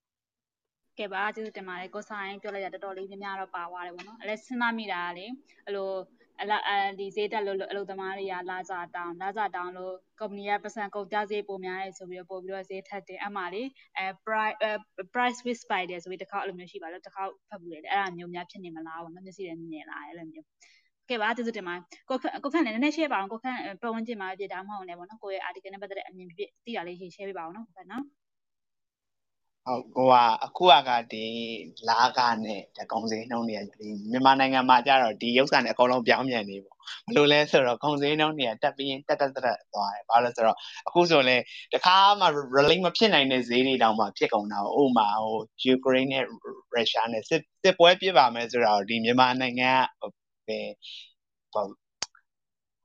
[0.99, 5.27] ကဲပါကျေးဇူးတင်ပါတယ်ကိုဆိုင်ပြောလိုက်တာတော်တော်လေးများများတော့ပါသွားတယ်ပေါ့နော်အဲ့လဲစဉ်းစားမိတာလေ
[5.67, 5.91] အဲ့လို
[6.41, 13.63] အလားအဲဒီဈေးတက်လို့အလုပ်သမားတွေကလာစာတောင်းလာစာတောင်းလို့ကုမ္ပဏီကပတ်စံကုန်ကြဈေးပိုများတယ်ဆိုပြီးတော့ပို့ပြီးတော့ဈေးထက်တယ်အမှလေ
[13.97, 14.57] အဲ price
[15.15, 20.47] price with spider ဆိုပြီးတစ်ခေါက်အဲ့လိုမျိုးရှိပါလို့တစ်ခေါက်ဖတ်ဘူးလေအဲ့ဒါမျိုးများဖြစ်နေမလားပေါ့နော်မျက်စိလည်းမြင်လာအဲ့လိုမျိုး
[21.11, 26.35] ကဲပါကျေးဇူးတင်ပါတယ်ကိုခကိုခန့်လည်းနည်းနည်း share ပါအောင်ကိုခန့်ပတ်ဝန်းကျင်မှာပြတာမဟုတ်လည်းပေါ့နော်ကိုရဲ့ article နဲ့ပတ်သက်တဲ့အမြင်ပြ
[26.65, 28.05] သိတာလေး share ပေးပါအောင်နော်ကိုခန့်နော်
[29.69, 31.25] ဟုတ်ဟိုကအခုကဒီ
[31.89, 40.57] လာကနဲ့တကုံစင်းနှုံးနေဒီမြန်မာနိုင်ငံမှာကြတော့ဒီရုပ်ဆန်နဲ့အကုန်လုံးပြောင်းပြန်နေပေါ့ဘယ်လိုလဲဆိုတော့ကုံစင်းနှုံးနေတက်ပြီးရင်တက်တက်တက်သွားတယ်ဘာလို့လဲဆိုတော့
[40.89, 41.43] အခုဆိုရင်
[41.75, 45.39] တခါမှ relate မဖြစ်နိုင်တဲ့ဈေးတွေတောင်မှဖြစ်ကုန်တာဥမာဟို
[45.75, 46.25] Ukraine နဲ့
[46.75, 49.71] Russia နဲ့စစ်စစ်ပွဲပြစ်ပါမယ်ဆိုတော့ဒီမြန်မာနိုင်ငံ
[50.03, 50.05] က
[50.49, 50.65] ဟို
[51.53, 51.67] ဟို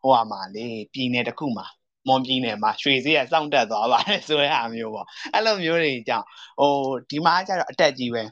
[0.02, 1.68] ဟိုမှာလေပြည်နယ်တစ်ခုမှာ
[2.08, 6.26] မွန်ပြည်နယ်မှာရွှေဈေးကစောင့်တက်သွားပါတယ်ဆိုတဲ့အားမျိုးပေါ့အဲ့လိုမျိုးတွေကြောင့်
[6.60, 6.74] ဟို
[7.10, 8.24] ဒီမှာကျတော့အတက်ကြီးပဲ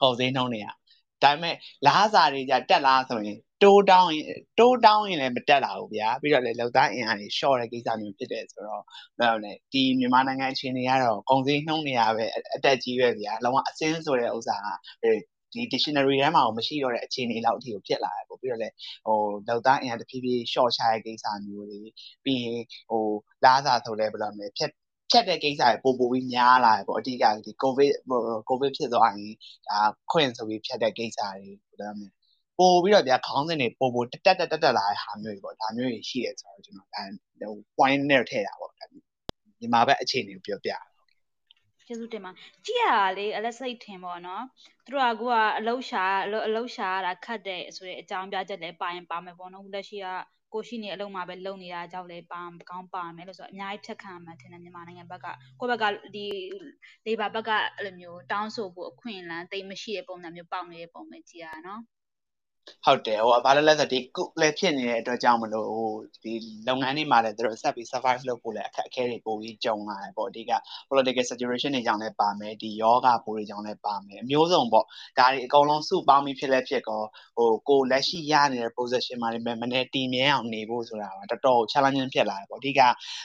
[0.00, 0.68] ကုန်ဈေးနှုန်းတွေက
[1.22, 1.54] ဒါပေမဲ့
[1.86, 4.26] လားစာတွေကြတက်လားဆိုရင်တိုးတောင်းရင်
[4.58, 8.82] တိုးတောင်းရင်လည်းမတက်လာဘူးဗျာပြီးတော့လည်းလောက်သားအင်အားတွေ short တဲ့ကိစ္စမျိုးဖြစ်တယ်ဆိုတော့
[9.18, 12.24] ဘယ်လိုလဲဒီမြန်မာနိုင်ငံအခြေအနေကတော့ကုန်စည်နှုန်းတွေကပဲ
[12.54, 14.68] အတက်ကြီးပဲဗျာလုံးဝအစင်းဆိုတဲ့ဥစ္စာက
[15.54, 18.68] ဒီ dictionary ထဲမှာကိုမရှိတော့တဲ့အခြေအနေလောက်အထိကိုဖြစ်လာတယ်ပေါ့ပြီးတော့လေ
[19.06, 19.18] ဟို
[19.48, 21.80] လောက်သားအင်အားတဖြည်းဖြည်း short ချတဲ့ကိစ္စမျိုးတွေ
[22.24, 23.04] ပြီးရင်ဟို
[23.44, 24.70] လားစာဆိုလဲဘယ်လိုလဲဖြတ်
[25.10, 27.92] ဖြတ်တဲ့ကိစ္စတွေပို့ပို့ပြီးများလာတယ်ပေါ့အဓိကဒီ covid
[28.48, 29.34] covid ဖြစ်သွားရင်
[29.68, 29.78] ဒါ
[30.12, 32.08] ခွင့်ဆိုပြီးဖြတ်တဲ့ကိစ္စတွေဘယ်လိုလဲ
[32.58, 37.02] ပို့ပြီးတော့ဗျာခေါင်းစဉ်တွေပို့ပို့တက်တက်တက်တက်လာတဲ့ဟာမျိုးတွေပေါ့ဒါမျိုးတွေရှိတယ်ဆိုတော့ကျွန်တော်ဒါ
[37.40, 40.72] ဟို point နဲ့ထည့်တာပေါ့ဒါမြန်မာဘက်အခြေအနေကိုပြောပြ
[41.86, 42.30] ကျေးဇူးတင်ပါ
[42.66, 44.44] ကြည့်ရတာလေအလက်စိတ်ထင်ပေါ့နော်
[44.84, 50.06] သူတို့ကကိုကအလုတ်ရှာအလုတ်ရှာရတာခတ်တဲ့ဆိုတဲ့အကြောင်းပြချက်လည်းပါရင်ပါမယ်ပေါ့နော်လက်ရှိက
[50.54, 55.26] ကိုရှိနေအလုံးမှာပဲလုံနေတာကြောင့်လည်းပါကောင်းပါမယ်လို့ဆိုတော့အများကြီးဖြတ်ခံမှထင်တယ်မြန်မာနိုင်ငံဘက်က
[55.60, 56.26] ကိုယ့်ဘက်ကဒီ
[57.06, 61.80] labor ဘက်ကအဲ့လိုမျိုးတောင်းဆိုဖို့အခွင့်အလမ်းတိတ်မရှိတဲ့ပုံစံမျိုးပေါက်နေတဲ့ပုံပဲကြည်ရနော်
[62.84, 65.90] ဟုတ်တယ်ဟိုဘာလဲလဲဆိုဒီကုလည်းဖြစ်နေတဲ့အတွက်ကြောင့်မလို့ဟို
[66.22, 66.32] ဒီ
[66.68, 70.52] လုပ်ငန်းတွေမှာလည်းသူတို့ဆက်ပြီး survive လုပ်ဖို့လည်းအခက်အခဲတွေပိုပြီးကြုံလာတယ်ပေါ့အဓိက
[70.88, 74.84] political situation တွေကြောင့်လည်းပါမယ်ဒီယောဂပိုးတွေကြောင့်လည်းပါမယ်အမျိုးစုံပေါ့
[75.18, 77.02] ဒါတွေအကုန်လုံးစုပေါင်းပြီးဖြစ်လဲဖြစ်ကော
[77.36, 82.80] ဟိုကိုလက်ရှိရနေတဲ့ position မှာလည်းမနေ့တည်မြဲအောင်နေဖို့ဆိုတာကတော်တော် challenging ဖြစ်လာတယ်ပေါ့အဓိက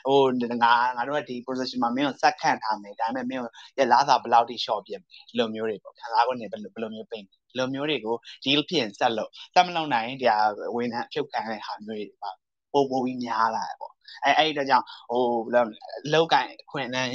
[0.07, 0.19] ဟို
[0.63, 10.37] ငါငါတို့ကဒီ position မှာမင်းကိုစက်ခန့်ထားမယ်ဒါပေမဲ့မင်းကိုရလားစာဘယ်လောက်ထိ short ပြမယ်ဒီလိုမျိုးတွေပေါ့ခံစား권နေဘယ်လိုဘယ်လိုမျိုးပိတ်ဒီလိုမျိုးတွေကို deal ဖြစ်ရင်ဆက်လို့ဆက်မလုပ်နိုင်ဒါ
[10.75, 12.31] ဝန်ထမ်းအဖြုတ်ခံတဲ့ဟာမျိုးတွေပါ
[12.73, 13.93] ပို့ပို့ပြီးများလာတယ်ပေါ့
[14.25, 15.23] အဲအဲ့ဒီတော့ကြောင့်ဟို
[16.13, 17.07] လောက်ကန်ခွင့်နဲ့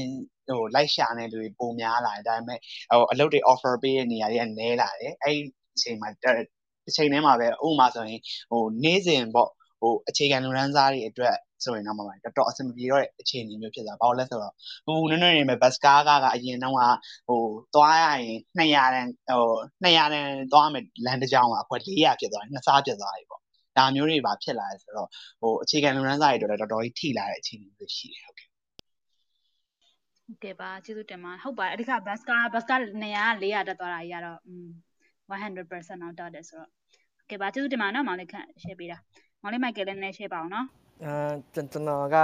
[0.49, 2.59] ဟိုလိုက်ရှာနေလူတွေပုံများလာတယ်ဒါပေမဲ့
[2.91, 5.41] ဟိုအလုပ်တွေ offer ပေးတဲ့နေရာတွေကနည်းလာတယ်အဲ့ဒီ
[5.75, 9.51] အချိန်မှာတစ်ချိန်တည်းမှာပဲဥပမာဆိုရင်ဟိုနေ့စဉ်ပေါ့
[9.81, 14.53] ဟိုအခြေခံလူရန်စားတွေအတွက် ဆိုရင်တော့မှတော်တော်အဆင်မပြေတော့တဲ့အခြေအနေမျိုးဖြစ်သွားဘာလို့လဲဆိုတော့
[14.87, 16.81] ဟိုနည်းနည်းနေမဲ့ဘတ်စကားကအရင်တော့က
[17.29, 17.41] ဟို
[17.75, 19.53] သွားရရင်200တန်ဟို
[19.85, 23.41] 200တန်သွားမယ်လမ်းတစ်ကြောင်းကအခု400ဖြစ်သွားတယ်နှစ်ဆဖြစ်သွားပြီပေါ့
[23.77, 25.09] ဒါမျိုးတွေပါဖြစ်လာတယ်ဆိုတော့
[25.41, 28.49] ဟိုအခြေခံလူရန်စားတွေအတွက်တော်တော်ကြီးထိလာတဲ့အခြေအနေမျိုးရှိတယ်ဟုတ်ကဲ့
[30.25, 34.69] ဟုတ်ကဲ့ပါကျေးဇူးတင်ပါဟုတ်ပါအဓိကဘတ်စကားဘတ်စကား200 400တက်သွားတာကြီးကတော့อืม
[35.31, 38.99] 100%တော့တက်တယ်ဆိုတော့ဟုတ်ကဲ့ပါကျေးဇူးတင်ပါနော်မောင်လေးခန့် share ပေးတာ
[39.43, 40.67] မောင်လေးမိုက်ကယ်လည်းနည်း share ပါအောင်နော်
[41.03, 42.17] အာကျွန်တော်က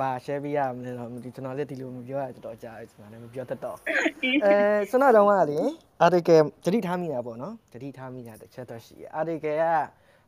[0.00, 3.76] ဗာ share ပေးရမလဲတော့မသိကျွန်တော်လည်းဒီလိုမပြောရတော်တော်ကြာတယ်ကျွန်တော်လည်းမပြောတတ်တော့
[4.44, 4.54] အဲ
[4.90, 5.60] စနတော့ကလေ
[6.04, 9.64] article တတိထားမိတာပေါ့နော်တတိထားမိတာတစ်ချက်တော့ရှိတယ် article က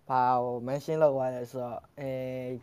[0.09, 2.11] ဘာဟို mention လုပ်သွားလဲဆိုတော့အဲ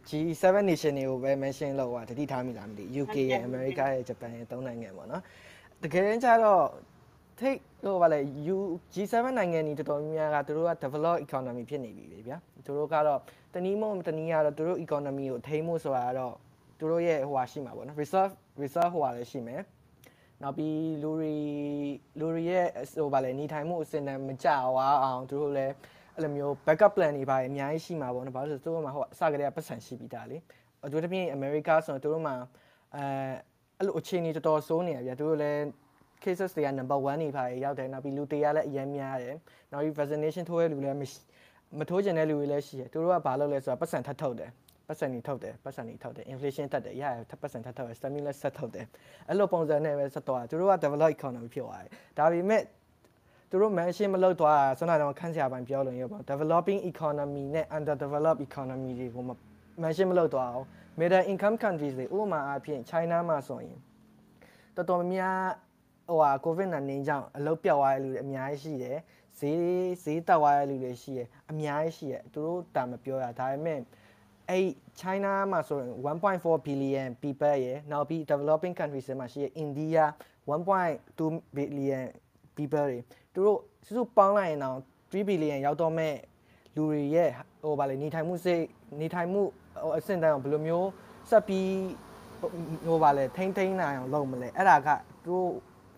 [0.07, 5.21] G7 nation တွေကိုပဲ mention လုပ်သွားတတိထားမိလားမသိ UK ရဲ့ America ရဲ့ Japan ရဲ့သုံးနိုင်ငံပေါ့နော်
[5.83, 6.65] တကယ်ကြတော့
[7.39, 8.19] ထိတ် ဟိုဗာလဲ
[8.55, 8.57] U
[8.93, 13.19] G7 နိုင်ငံတွေတော်တော်များများကသူတို့က develop economy ဖြစ်နေပြီလေဗျာသူတို့ကတော့
[13.53, 16.35] တနည်းမဟုတ်တနည်းကတော့သူတို့ economy ကိုထိန်းဖို့ဆိုတာကတော့
[16.79, 19.61] သူတို့ရဲ့ဟိုဟာရှိမှာပေါ့နော် reserve reserve ဟိုဟာလည်းရှိမယ်
[20.41, 21.33] နောက်ပြီးလူတွေ
[22.19, 24.61] လူတွေရဲ့ဟိုဗာလဲနေထိုင်မှုအစင်တန်မကြွား
[25.03, 25.73] အောင်သူတို့လည်း
[26.15, 30.37] အဲ့လိုမျိုး backup plan တွေပါအများကြီးရှိမှာပေါ့နော်ဘာလို့လဲဆိုတော့သူတို့မှာဟိုအစကတည်းကပတ်စံရှိပြီးသားလေ
[30.85, 32.35] အထူးသဖြင့် America ဆိုတော့သူတို့မှာ
[32.95, 33.03] အဲ
[33.77, 35.61] အဲ့လိုအခြေအနေတော်တော်ဆိုးနေရဗျာသူတို့လည်း
[36.23, 39.35] cases တွေက number 1နေပါရောက်တယ်နောက်ပြီးလူတေရလည်းအရင်များတယ်
[39.71, 40.97] နောက်ပြီး vaccination ထိုးတဲ့လူလည်း
[41.79, 44.51] မထိုးကျင်တဲ့လူတွေလည်းရှိတယ်သူတို့ကဘာလုပ်လဲဆိုတော့ပတ်စံထပ်ထုတ်တယ်
[44.87, 48.85] ပတ်စံနေထုတ်တယ်ပတ်စံနေထုတ်တယ် inflation တက်တယ်ရရထပ်ပတ်စံထပ်ထုတ်တယ် stimulus ဆက်ထုတ်တယ်
[49.27, 52.61] အဲ့လိုပုံစံနဲ့ပဲဆက်သွားသူတို့က develop economy ဖြစ်သွားတယ်ဒါပေမဲ့
[53.49, 59.23] သူတို့ mention မလုပ်သွားတာဆွမ်းနာတော့ခန်းစရာပိုင်းပြောလို့ရပါ developing economy နဲ့ underdeveloped economy တွေကို
[59.83, 60.65] mention မလုပ်သွားအောင်
[60.99, 63.77] middle income countries တွေဥပမာအားဖြင့် China မှာဆိုရင်
[64.75, 65.41] တော်တော်များ
[66.07, 68.97] ဟိုဟာ covid-19 ကြောင့်အလုပ်ပြောက်သွားတဲ့လူတွေအများကြီးရှိတယ်
[69.39, 69.59] ဈေး
[70.03, 73.79] ဈေးတက်သွားတဲ့လူတွေရှိတယ်အများကြီးရှိတယ်သူတို့တာမပြောရဒါပေမဲ့
[74.49, 74.67] အဲ့
[74.99, 80.03] China မှာဆိုရင်1.4 billion people ရယ်နောက်ပြီး developing countries တွေမှာရှိရ India
[80.51, 82.03] 1.2 billion
[82.57, 82.99] people တွေ
[83.33, 84.77] သူတို့စုစုပေါင်းလိုက်ရင်တော့
[85.11, 86.15] 3 billion ရောက်တော့မဲ့
[86.75, 87.29] လူတွေရဲ့
[87.63, 88.63] ဟိုဗာလေနေထိုင်မှုစိတ်
[88.99, 90.89] နေထိုင်မှုဟိုအဆင့်တန်းအောင်ဘယ်လိုမျိုး
[91.29, 91.71] ဆက်ပြီး
[92.87, 94.89] ဟိုဗာလေထိမ့်ထိမ့်နိုင်အောင်လုပ်မလဲအဲ့ဒါက
[95.25, 95.49] သူတို့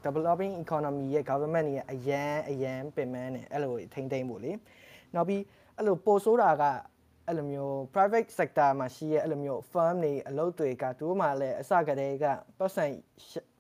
[0.06, 4.52] developing economy ရဲ့ government တွေကအရန်အရန်ပင်ပန်းနေအဲ့လိုထိမ့်ထိမ့်ဖို့လေ
[5.16, 5.42] နောက်ပြီး
[5.78, 6.64] အဲ့လိုပိုဆိုးတာက
[7.28, 12.26] အဲ့လိုမျိုး private sector မှာရှိရဲ့အဲ့လိုမျိုး firm တွေအလုပ်တွေကသူတို့မှလည်းအစကတည်းက
[12.60, 12.86] ပတ်စံ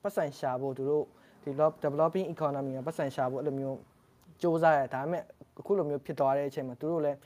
[0.02, 1.06] ပတ်စံရှာဖို့သူတို့
[1.46, 3.78] develop developing economy မှာပတ်စံရှာဖို့အဲ့လိုမျိုး
[4.40, 5.24] စ조사ရဒါပေမဲ့
[5.60, 7.18] အခုလိုမျိုးဖြစ်သွားတဲ့အချိန်မှာသူတို့လည်း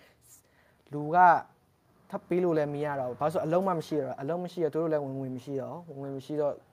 [0.93, 1.17] လူက
[2.09, 6.72] ထပ်ပေးလို့လည်းမရတော့ဘူးဘာလို့ဆိုအလုံးမမရှိတော့အလုံးမရှိတော့သူတို့လည်းဝင်ဝင်မရှိတော့ဝင်ဝင်မရှိတော့အ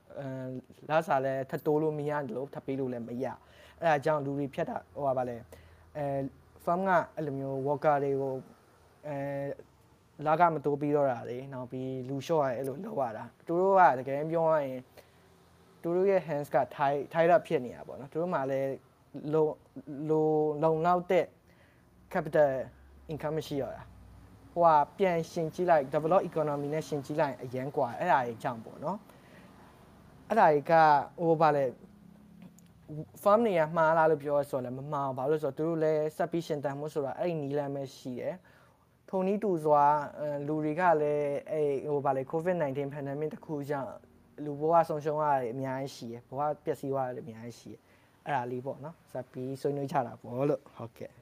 [0.90, 3.26] လာစားလဲထပ်တိုးလို့မရတယ်လို့ထပ်ပေးလို့လည်းမရ
[3.80, 5.36] အဲ့ဒါကြောင့်လူတွေဖြတ်တာဟိုပါလဲ
[5.96, 6.04] အဲ
[6.64, 8.34] farm ကအဲ့လိုမျိုး worker တွေကို
[9.06, 9.16] အဲ
[10.26, 14.80] လာကမတိုးပြီးတော့တာလေနောက်ပြီးလူလျှော့ရအဲ့လိုလောက်ရတာသူတို့ကတကယ်ပြောရရင်
[15.82, 18.70] သူတို့ရဲ့ hands က tie tie up ဖြစ်နေတာပေါ့နော်သူတို့မှလည်း
[19.34, 19.46] လုံ
[20.10, 20.24] လုံ
[20.62, 21.26] လုံလောက်တဲ့
[22.12, 22.50] capital
[23.12, 23.82] income မရှိရတာ
[24.52, 28.98] ဟိုကပြန်ရှင်ကြည့်လိုက် develop economy နဲ့ရှင်ကြည့်လိုက်အရန်กว่าအဲ့ဒါကြီးကြောင့်ပေါ့နော်
[30.31, 30.73] အဲ့ဒါကြီးက
[31.21, 31.65] ဟိုဗာလဲ
[33.23, 38.35] farm တွေကမှားလားလို့ပြောရဆိုတော့လည်းမမှားဘာလို့ဆိုတော့သူတို့လည်းဆက်ပြီးရှင်တန်မှုဆိုတာအဲ့ဒီနီးလမ်းပဲရှိတယ်
[39.09, 39.83] ထုံနီးတူစွာ
[40.47, 43.91] လူတွေကလည်းအဲ့ဟိုဗာလေ COVID-19 pandemic တခုကြောင့်
[44.45, 47.81] လူဘဝဆုံးရှုံးရတယ်အများကြီးရှိတယ်ဘဝပျက်စီးသွားတယ်အများကြီးရှိတယ်
[48.25, 51.20] အဲ့ဒါလေးပေါ့နော်ဆက်ပြီးဆွေးနွေးကြတာပေါ့လို့ဟုတ်ကဲ့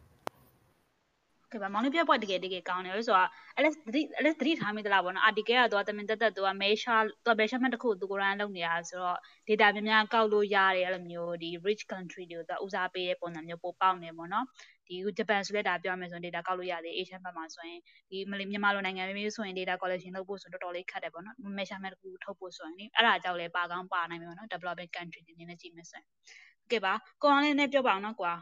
[1.53, 14.45] ကဲပါမောင်လေးပြပွက်တကယ်တကယ်ကောင်းတယ်လို့ဆိုတော့အဲ့လက်သတိအဲ့လက်သတိထားမိသလားပေါ့နော် article ကတော့တမင်တက်တက်သူက measure သူ measurement တစ်ခုသူကိုယ်တိုင်လုပ်နေတာဆိုတော့ data များများကောက်လို့ရတယ်အဲ့လိုမျိုးဒီ rich country တွေကိုသူဦးစားပေးတဲ့ပုံစံမျိုးပိုပေါက်နေပေါ့နော်
[14.87, 17.79] ဒီဂျပန်ဆိုလဲဒါပြောမယ်ဆိုရင် data ကောက်လို့ရတယ် Asian ဘက်မှာဆိုရင်
[18.11, 26.05] ဒီမလေးမြန်မာလိုနိုင်ငံမျိုးဆိုရင် data collection လုပ်ဖို့ဆိုတော့တော်တော်လေးခက်တယ်ပေါ့နော် measurement တစ်ခုထုတ်ဖို့ဆိုရင်လေအဲ့ဒါကြောင့်လဲပါကောင်းပါနိုင်ပြီပေါ့နော် developing country တွေအနေနဲ့ကြည့်မယ်ဆိုရင်
[26.71, 28.33] ကဲပါကိုအောင်လေးနဲ့ပြောပါအောင်နော်ကွာ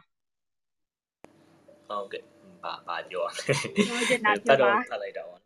[1.88, 2.22] ဟုတ်ကဲ့
[2.64, 3.42] ဘာဘာပြောရလဲ
[3.76, 5.40] ပြောချင်တာပြောပါဖတ်လိုက်တာပေါ့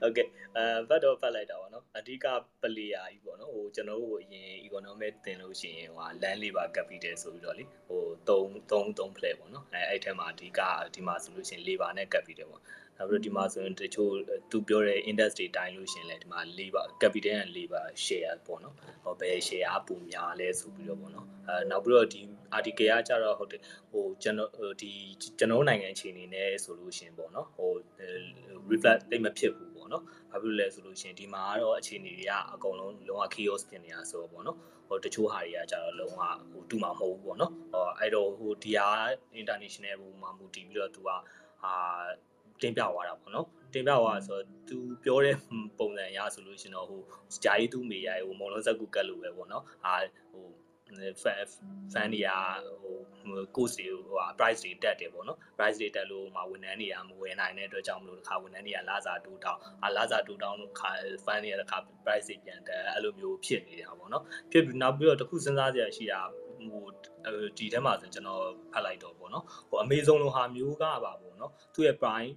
[0.00, 2.26] ဟုတ်ကဲ့အဲဘတ်တော့ဖတ်လိုက်တာပေါ့နော်အဓိက
[2.62, 10.60] ပလေယာကြီးပေါ့နော်ဟိုကျွန်တော်တို့အရင် economic သင်လို့ရှိရင်ဟို land labor capital ဆိုပြီးတော့လေဟို3 3 3 play ပေါ့နော်အဲအဲ့ထဲမှာအဓိက
[10.94, 12.62] ဒီမှာဆိုလို့ရှိရင် labor နဲ့ capital ပေါ့
[13.02, 14.10] နောက်ပြီးတော့ဒီမှာဆိုရင်တချို့
[14.50, 22.20] သူပြောတဲ့ industry တိုင်းလို့ရှင်လဲဒီမှာ labor capital and labor share ပေါ့နော်ဟောဘယ် share အပူများလဲဆိုပြီးတော့ပေါ့နော်အဲနောက်ပြီးတော့ဒီ
[22.56, 23.60] article ကကြတော့ဟုတ်တယ်
[23.90, 24.50] ဟိုကျွန်တော်
[24.82, 24.92] ဒီ
[25.38, 27.70] ကျွန်တော်နိုင်ငံအခြေအနေနဲ့ဆိုလို့ရှင်ပေါ့နော်ဟို
[28.70, 38.88] reflect တိတ်မဖြစ်ဘူးပေါ့နော်ဘာဖြစ်လို့လဲဆိုလို့ရှင်ဒီမှာကတော့အခြေအနေတွေကအကုန်လုံးလုံးဝ chaos ဖြစ်နေတာဆိုတော့ပေါ့နော်ဟိုတချို့ဟာတွေကကြတော့လုံးဝဟိုတူမှာမဟုတ်ဘူးပေါ့နော်ဟောအဲ့တော့ဟိုဒီဟာ
[39.40, 41.10] international ဘုံမှာမူတည်ပြီးတော့သူက
[41.64, 41.74] အာ
[42.62, 45.36] တင်ပြသွားတာပေါ့နော်တင်ပြသွားဆိုတော့သူပြောတဲ့
[45.78, 47.00] ပုံစံအရဆိုလို့ရှင်တော့ဟို
[47.44, 49.94] ဂျာကြီးသူ့မိရဟိုမုံလုံးဇက်ကူကတ်လို့ပဲပေါ့နော်အာ
[50.32, 50.46] ဟို
[51.22, 51.46] fan
[51.92, 52.30] fan တွေက
[52.82, 52.96] ဟို
[53.54, 60.90] course တွေဟို price တွေတက်တယ်ပေါ့နော် price တွေတက်လို့မှာဝန်ထမ်းတွေကမဝယ်နိုင်တဲ့အတွက်ကြောင့်မလို့တခါဝန်ထမ်းတွေကလာစာတူတောင်းအာလာစာတူတောင်းလို့ခါ
[61.24, 64.22] fan တွေကတခါ price တွေပြန်တက်အဲ့လိုမျိုးဖြစ်နေတာပေါ့နော်
[64.52, 66.20] ဖြစ်ပြီးနောက်ပြီးတော့တခုစဉ်းစားစရာရှိတာ
[66.66, 66.84] ဟို
[67.58, 72.32] ဒီထဲမှာဆိုကျွန်တော်ဖတ်လိုက်တော့ပေါ့နော်ဟို Amazon လိုဟာမျိုးကပါပေါ့နော်သူ့ရဲ့ prime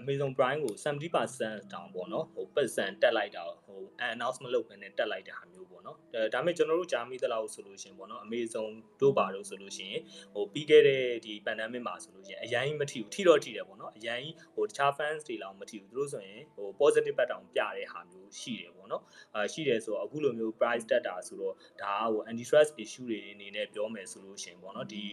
[0.00, 9.94] Amazon Prime ကို70%တောင်ပေါ့နော်ဟို percent တက်လိုက်တာဟို announce မလုပ်ဘဲနဲ့တက်လိုက်တဲ့ဟာမျိုးပေါ့နော်အဲဒါပေမဲ့ကျွန်တော်တို့ကြားမိသလောက်ဆိုလို့ရှင်ပေါ့နော် Amazon တို့ပါတော့ဆိုလို့ရှင်
[10.34, 19.02] ဟိုပြီးခဲ့တဲ့ဒီ pandemic မှာဆိုလို့ရှင်အရင်မထီဘူးထီတော့ထီတယ်ပေါ့နော်အရင်ဟိုတခြား fans တွေလောက်မထီဘူးသူတို့ဆိုရင်ဟို positive ဘက်တောင်ပြတဲ့ဟာမျိုးရှိတယ်ပေါ့နော်
[19.34, 25.04] အာရှိတယ်ဆိုတော့အခုလိုမျိုး price တက်တာဆိုတော့ဒါကဟို anti trust issue တွေအနေနဲ့ပြောမယ်ဆိုလို့ရှင်ပေါ့နော်ဒီ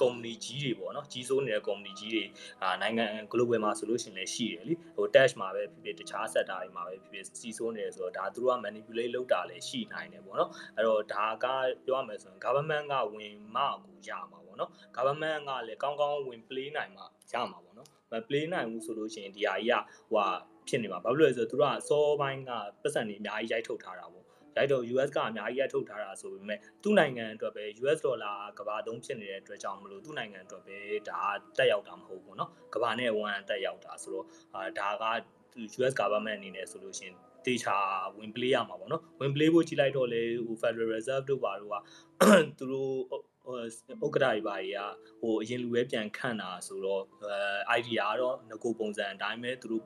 [0.00, 2.24] ကုမ္ပဏီကြီးတွေပေါ့နော်ကြီးစိုးနေတဲ့ကုမ္ပဏီကြီးတွေ
[2.62, 11.46] အာနိုင်ငံ global မှာဆိုလို့ရှိရင်လည်းရှိတယ်လीဟို dash မှာပဲဖြစ်ဖြစ်တခြား sector တွေမှာပဲဖြစ်ဖြစ်ကြီးစိုးနေတယ်ဆိုတော့ဒါသူတို့က manipulate လုပ်တာလည်းရှိနိုင်တယ်ပေါ့နော်အဲ့တော့ဒါက
[11.86, 20.28] ပြောရမယ်ဆိုရင် government ကဝင်မှကိုရမှာပေါ့နော် government ကလည်းကောင်းကောင်းဝင် play နိုင်မှရမှာပေါ့နော်မ play နိုင်ဘူးဆိုလို့ရှိရင်ဒီဟာကြီးကဟို
[20.68, 22.50] ဖြစ်နေမှာဘာဖြစ်လို့လဲဆိုတော့သူတို့ကစောပိုင်းက
[22.82, 24.24] ပတ်စံတွေအများကြီးရိုက်ထုတ်ထားတာပေါ့
[24.57, 30.77] ရိုက်တော့ US ကအများကြီးရထုတ်ထားတာဆိုပေမဲ့သူ့နိုင်ငံအတွက်ပဲ US ဒေါ်လာကဘာသုံးဖြစ်နေတဲ့အတွက်ကြောင့်မလို့သူ့နိုင်ငံအတွက်ပဲ
[31.09, 31.21] ဒါ
[31.57, 35.05] တက်ရောက်တာမဟုတ်ဘူးเนาะကဘာနဲ့ဝမ်တက်ရောက်တာဆိုတော့အာဒါက
[35.79, 37.13] US government အနေနဲ့ဆိုလို့ရှင်
[37.45, 37.77] တေချာ
[38.17, 41.75] ဝင် play ရမှာပေါ့နော်ဝင် play ဖို့ကြည့်လိုက်တော့လေဟို Federal Reserve တို့ပါတော့က
[42.57, 42.93] သူတို့
[44.05, 44.81] ဥက္ကဋ္ဌတွေပါကြီးက
[45.21, 47.03] ဟိုအရင်လူပဲပြန်ခန့်တာဆိုတော့
[47.69, 49.83] အဲ idea ကတော့ငကိုပုံစံအတိုင်းပဲသူတို့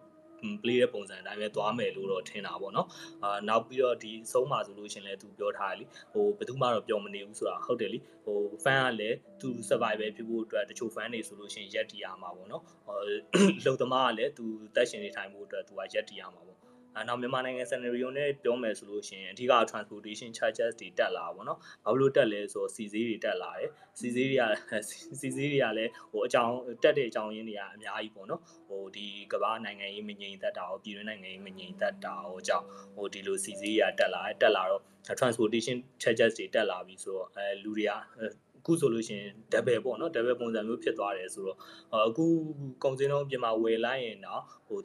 [0.62, 2.88] play တဲ့ပုံစံအတိုင်းပဲသွားမယ်လို့တော့ထင်တာပေါ့နော်
[3.24, 12.98] အာနောက်ပြီးတော့ဒီဆုံးမှာဆိုလို့ရှင်လဲသူပြောထားတယ်လीဟိုဘယ်သူမှတော့ပြောမနေဘူးဆိုတာဟုတ်တယ်လीဟို fan ကလည်းသူ survival ဖြစ်ဖို့အတွက်တချို့ fan တွေဆိုလို့ရှင်ရက်တီရမှာပေါ့နော်ဟို
[13.66, 16.61] လုံသမားကလည်းသူတက်ရှင်နေထိုင်ဖို့အတွက်သူကရက်တီရမှာပေါ့
[16.96, 23.68] အဲနောက်မြန်မာနိုင်ငံ scenario နဲ့ပြောမယ်ဆိုလို့ရှိရင်အဓိက transportation charges တွေတက်လာပါဘောနော်ဘာလို့တက်လဲဆိုတော့စီစည်းတွေတက်လာတယ်
[24.00, 24.72] စီစည်းတွေက
[25.20, 34.82] စီစည်းတွေကလည်းဟိုအကြောင်းတက်တဲ့အကြောင်းရင်းတွေကအများကြီးပေါ့နော်ဟိုဒီကမ္ဘာနိုင်ငံရေးမငြိမ်သက်တာရောပြည်တွင်းနိုင်ငံရေးမငြိမ်သက်တာရောကြောင့်ဟိုဒီလိုစီစည်းတွေကတက်လာတယ်တက်လာတော့
[35.20, 37.92] transportation charges တွေတက်လာပြီဆိုတော့အဲလူတွေက
[38.60, 41.58] အခုဆိုလို့ရှိရင်ဒဘယ်ပေါ့နော်ဒဘယ်ပုံစံမျိုးဖြစ်သွားတယ်ဆိုတော့
[42.08, 42.24] အခု
[42.82, 44.80] ကုန်စည်နှုန်းပြင်မှာဝယ်လိုက်ရင်တော့ဟို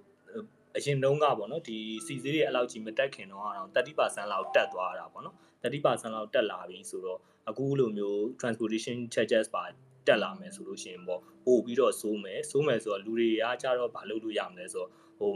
[0.77, 9.63] အရင်တုန်းကပေါ့နော်ဒီစီဈေးတွေအဲ့လောက်ကြီးမတက်ခင်တော့အောင်30%လောက်တက်သွားတာပေါ့နော်30%လောက်တက်လာပြီဆိုတော့အခုလိုမျိုး transportation charges ပါ
[10.07, 15.31] တက်လာမယ်ဆိုလို့ရှိရင်ပေါ့ပို့ပြီးတော့စိုးမယ်စိုးမယ်ဆိုတော့လူတွေကကြတော့မလုပ်လို့ရမလဲဆိုတော့ဟို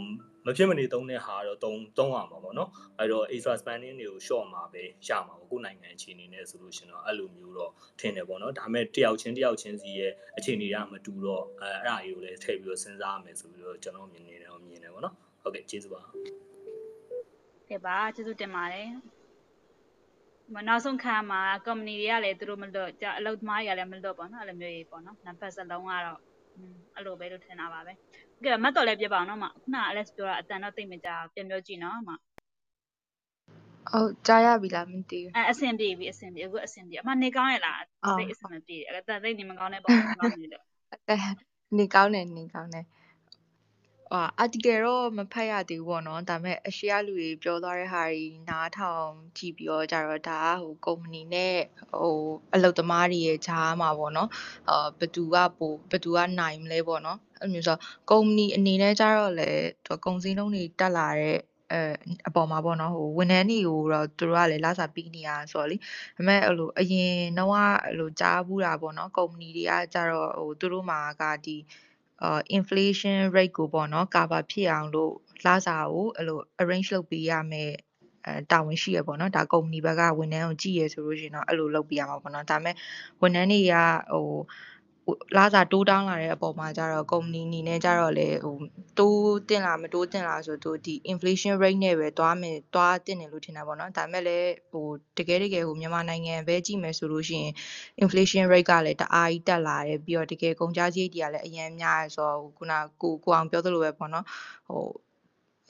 [0.45, 16.01] မဖြစ်မနေသုံးတဲ့ဟာတော့သုံးသုံးရမှာပေါ့နော်အဲ့တော့ extra spending တွေကို short မှာပဲရမှာပေါ့ကိုယ်နိုင်ငံအခြေအနေနဲ့ဆိုလို့ရှင်တော့အဲ့လိုမျိုးတော့ထင်တယ်ပေါ့နော်ဒါပေမဲ့တယောက်ချင်းတယောက်ချင်းစီရဲ့အခြေအနေကမတူတော့အဲအဲ့ဒါကြီးကိုလည်းထည့်ပြီးတော့စဉ်းစားရမယ်ဆိုပြီးတော့ကျွန်တော်မြင်နေတယ်မြင်တယ်ပေါ့နော် ဟုတ်ကဲ့ကျေးဇူးပါ
[17.69, 18.89] ကဲပါကျေးဇူးတင်ပါတယ်
[20.56, 26.19] မနောက်ဆုံးခါမှာ company တွေကလည်းသူတို့မလွတ်ကြအလုပ်သမားတွေကလည်းမလွတ်ပေါ့နော်အဲ့လိုမျိုးကြီးပေါ့နော်နှစ်ဖက်စလုံးကတော့
[26.95, 27.93] အဲ့လိုပဲလို့ထင်တာပါပဲ
[28.43, 37.82] ကဲမတ်တော်လည်းပြပါအောင်နော်မခုန Alex ပြောတာအတန်တော့သိမကြပြန်ပြောကြည့်နော်မဟုတ်ကြားရပြီလားမသိဘူးအဲအဆင်ပြေပြီအဆင်ပြေအခုအဆင်ပြေအမနေကောင်းရလား
[38.19, 40.65] သိအဆင်မပြေအဲ့ဒါသိနေမကောင်းတဲ့ပုံကောင်းနေလို့
[41.77, 42.86] နေကောင်းတယ်နေကောင်းတယ်
[44.12, 51.58] ဟာ article တော့မဖတ်ရသေးဘူးပေါ့နော်ဒါပေမဲ့အရှိရလူတွေပြောသွားတဲ့ဟာတွေနားထောင်ကြည့်ပြီးတော့ကြတော့ဒါကဟိုကုမ္ပဏီနဲ့
[52.00, 52.17] ဟို
[52.56, 54.30] အလုပ်သမားတွေရဲ့ဂျားမှာပေါ့နော်
[54.69, 57.78] အာဘသူကပိုဘသူကနိုင်မလဲပေါ့နော်အဲ့လိုမျိုးဆို
[58.10, 59.50] ကုမ္ပဏီအနေနဲ့ကြတော့လေ
[59.86, 61.39] သူကုံစင်းလုံးတွေတက်လာတဲ့
[61.71, 61.82] အဲ
[62.28, 65.82] အပေါ်မှာပေါ့နော်ဟိုဝန်ထမ်းတွေကိုတော့သူတို့ကလည်းလာစာပြီးနေရဆိုတော့လေဒါ
[66.15, 71.90] ပေမဲ့အဲ့လိုအရင်တော့အဲ့လိုကြားဘူးတာပေါ့နော်ကုမ္ပဏီတွေကကြတော့ဟိုသူတို့မှာကဒီအာ
[72.57, 75.13] inflation rate ကိုပေါ့နော် cover ဖြစ်အောင်လို့
[75.45, 77.71] လစာကိုအဲ့လို arrange လုပ်ပေးရမယ်
[78.25, 82.75] အဲတာဝန်ရှိရပေါ့နော်ဒါကုမ္ပဏီဘက်ကဝန်ထမ်းကိုကြည့်ရဆိုလို့ရှိရင်တော့အဲ့လိုလုပ်ပေးရမှာပေါ့နော်ဒါပေမဲ့
[83.21, 83.75] ဝန်ထမ်းတွေက
[84.13, 84.27] ဟို
[85.38, 88.58] လာစာတိုးတောင်းလာတဲ့အပေါ်မှာကျတော့ကုမ္ပဏီအနေနဲ့ကျတော့လေဟို
[89.00, 97.54] တိုးတင်လာမတိုးတင်လာဆိုတော့ဒီ inflation rate နဲ့ပဲသွားမယ်သွားတင်တယ်လို့ထင်တာပေါ့နော်ဒါပေမဲ့လည်းဟိုတကယ်တကယ်ဟိုမြန်မာနိုင်ငံပဲကြည့်မယ်ဆိုလို့ရှိရင်
[98.04, 104.26] inflation rate ကလည်းတအားကြီးတက်လာတယ်ပြီးတော့တကယ်ကုန်ကျစရိတ်တွေကလည်းအရင်များရဆိုတော့ခုနကိုကိုအောင်ပြောသလိုပဲပေါ့နော်
[104.67, 104.86] ဟို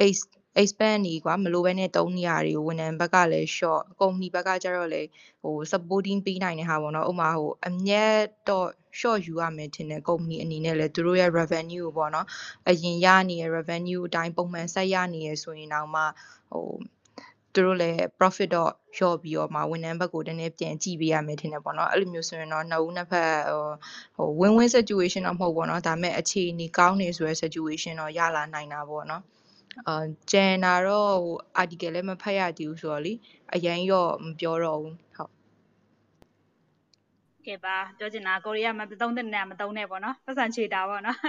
[0.06, 0.24] ace
[0.62, 5.02] expand နေကွာမလိုဘဲနဲ့တုံးနေရတွေကိုဝန်ထမ်းဘက်ကလည်း short ကုမ္ပဏီဘက်ကကျတော့လေ
[5.44, 8.18] ဟို supporting ပေးနိုင်တဲ့ဟာပေါ့နော်ဥပမာဟိုအမျက်
[8.50, 12.28] တော့ short ယူရမယ်ထင်တယ်ကုမ္ပဏီအနေနဲ့လည်းသူတို့ရဲ့ revenue ကိုပေါ့နော်
[12.70, 16.02] အရင်ရနေတဲ့ revenue အတိုင်းပုံမှန်ဆက်ရနေရဆိုရင်တော့မှ
[16.52, 16.68] ဟို
[17.54, 23.34] သူတို့လည်း profit တော့လျှော့ပြီးတော့မှဝန်ထမ်းဘက်ကိုတနေ့ပြန်ကြည့်ပေးရမယ်ထင်တယ်ပေါ့နော်အဲ့လိုမျိုးဆိုရင်တော့နှစ်ဦးနှစ်ဖက်
[24.16, 29.24] ဟို win win situation တော့မဟုတ်ပေါ့နော်ဒါပေမဲ့အခြေအနေကောင်းနေဆိုတဲ့ situation တော့ရလာနိုင်တာပေါ့နော်
[29.88, 33.14] အာကျန်တာတော့ဟို article လည်းမဖတ်ရသေးဘူးဆိုတော့လေ
[33.54, 35.32] အရင်ရောမပြောတော့ဘူးဟုတ်
[37.48, 41.20] ကဲပါပြောချင်တာကိုရီးယားမှာသုံးတဲ့နေရာမသုံးနဲ့ပေါ့နော်ပတ်စံချေတာပေါ့နော်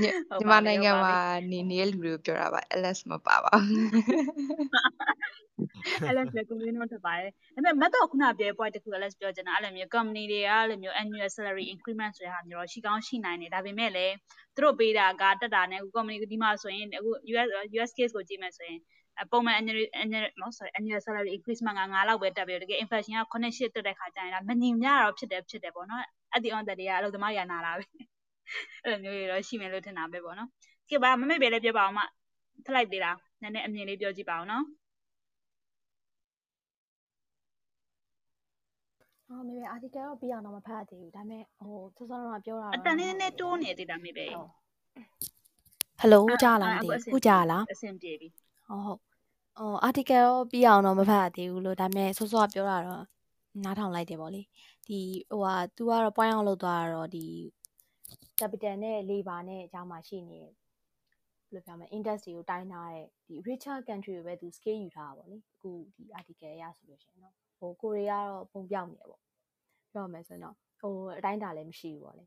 [0.00, 1.16] မြန်မာနိုင်ငံမှာ
[1.50, 3.86] နေနေတဲ့လူတွေကိုပြောတာပါ LS မပါပါဘူး
[6.14, 14.14] LS လည်း community ထပါတယ်ဒါပေမဲ့မတ်တော့ခုနပြော point တခု LS ပြောချင်တာအဲ့လိုမျိုး company တွေကအဲ့လိုမျိုး annual salary increment ဆိုတဲ့ဟာမျိုးတော့ရှိကောင်းရှိနိုင်တယ်ဒါပေမဲ့လည်း
[14.54, 18.80] သူတို့ပေးတာကတက်တာနဲ့အခု company ဒီမှာဆိုရင်အခု US US case ကိုကြည့်မယ်ဆိုရင်
[19.30, 26.62] ပုံမှန် annual annual မဟုတ် sorry annual salary increasement က9လောက်ပဲတက်ပြီးတကယ် inflation က9 8တက်တဲ့ခါကျရင်ဒါမညီမျှတော့ဖြစ်တယ်ဖြစ်တယ်ပေါ့နော် at the on
[26.68, 27.84] that တွေကအလုပ်သမားတွေကနာလာပဲ
[28.84, 30.48] အဲ့လိုမျိုးတွေတော့ရှိမယ်လို့ထင်တာပဲပေါ့နော်
[30.90, 32.00] ကဲပါမမေ့ပဲလည်းပြောပါအောင်မ
[32.66, 33.10] ထလိုက်သေးတာ
[33.42, 34.64] နည်းနည်းအမြင်လေးပြောကြည့်ပါအောင်နော်
[39.28, 44.30] အော်မေမေ article တော့ပြီးအောင်တော့မဖတ်သေးဘူးဒါပေမဲ့ဟိုစောစောတော့ပြောတာအတန်လေးနည်းနည်းတိုးနေသေးတာမေပဲဟ
[46.04, 48.28] ယ်လိုကြားလားမသိဘူးခုကြားလားအဆင်ပြေပြီ
[48.67, 48.99] ဟုတ်ဟုတ်
[49.57, 53.03] ဟို article တော့ပြီးအောင်တော့မဖတ်သေးဘူးလို့ဒါပေမဲ့စောစောကပြောတာတော့
[53.63, 54.41] နားထောင်လိုက်တယ်ပေါ့လေ
[54.87, 54.99] ဒီ
[55.31, 57.25] ဟိုဟာ तू ကတော့ point အောင်လောက်သွားတာတော့ဒီ
[58.39, 60.53] capital နဲ့ labor နဲ့အကြောင်းမှာရှိနေဘယ်
[61.53, 69.21] လိုပြောမလဲ industry ကိုတိုင်းထားတဲ့ဒီ richer country ကိုပဲသူ scale ယူထားတာပေါ့လေအခုဒီ article ရဆိုလို့ရှိရင်เนาะဟိုကိုရီးယားတော့ပုံပြောက်နေတယ်ပေါ့
[69.93, 72.25] ပြောမယ်ဆိုရင်တော့ဟိုအတိုင်းတာလည်းမရှိဘူးပေါ့လေ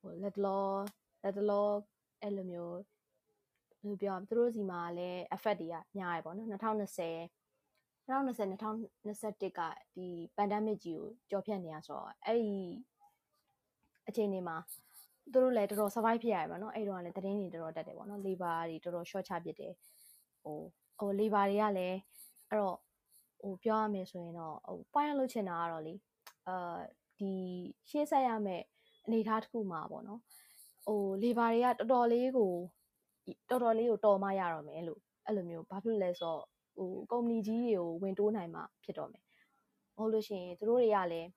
[0.00, 0.66] ဟိုလက်တလော
[1.22, 1.68] လက်တလော
[2.22, 2.78] အဲ့လိုမျိုး
[3.81, 7.41] ဘယ်လိုပြောသူတို့စီမှာလည်း effect တွေကများရပေါ့နော်2020
[8.07, 8.55] 2020
[9.03, 9.61] 2021က
[9.95, 12.51] ဒီ pandemic ကြီးကိုကြော်ဖြတ်နေရဆိုတော့အဲ့ဒီ
[14.07, 14.57] အခြေအနေမှာ
[15.31, 19.73] သူတို့လည်းတော်တော် survive ဖြစ်ရတယ်ပေါ့နော်အဲ့တော့လည်းသတင်းတွေတော်တော်တက်တယ်ပေါ့နော် labor တွေတော်တော် short ချပစ်တယ်
[20.43, 20.57] ဟို
[20.99, 21.97] ဟို labor တွေကလည်း
[22.49, 22.77] အဲ့တော့
[23.41, 25.93] ဟိုပြောရမယ်ဆိုရင်တော့ဟို point လုပ်ချင်တာကတော့လေ
[26.47, 26.77] အာ
[27.19, 27.31] ဒီ
[27.89, 28.63] ရှေ့ဆက်ရမယ့်
[29.05, 30.19] အနေအထားတစ်ခုမှာပေါ့နော်
[30.85, 32.53] ဟို labor တွေကတော်တော်လေးကို
[33.49, 36.43] တော်တော်လေးကိုတော်မှရတော့မယ်လို့အဲ့လိုမျိုးဘာဖြစ်လဲဆိုတော့
[36.75, 39.23] ဟိုကုမ္ပဏီကြီးတွေကိုဝင်တိုးနိုင်မှဖြစ်တော့မယ်
[39.95, 41.29] ဟုတ်လို့ရှိရင်သူတို့တွေကလည်း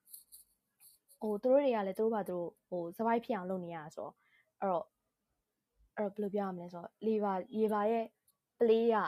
[1.21, 4.15] ဟိုသူတို့တွေကလည်းသူတို့ဘာသူတို့ဟို survive ဖြစ်အောင်လုပ်နေရတာဆိုတော့
[4.61, 4.85] အဲ့တော့
[5.97, 8.07] အဲ့တော့ဘယ်လိုပြောရမလဲဆိုတော့ lever lever ရဲ့
[8.59, 8.99] play က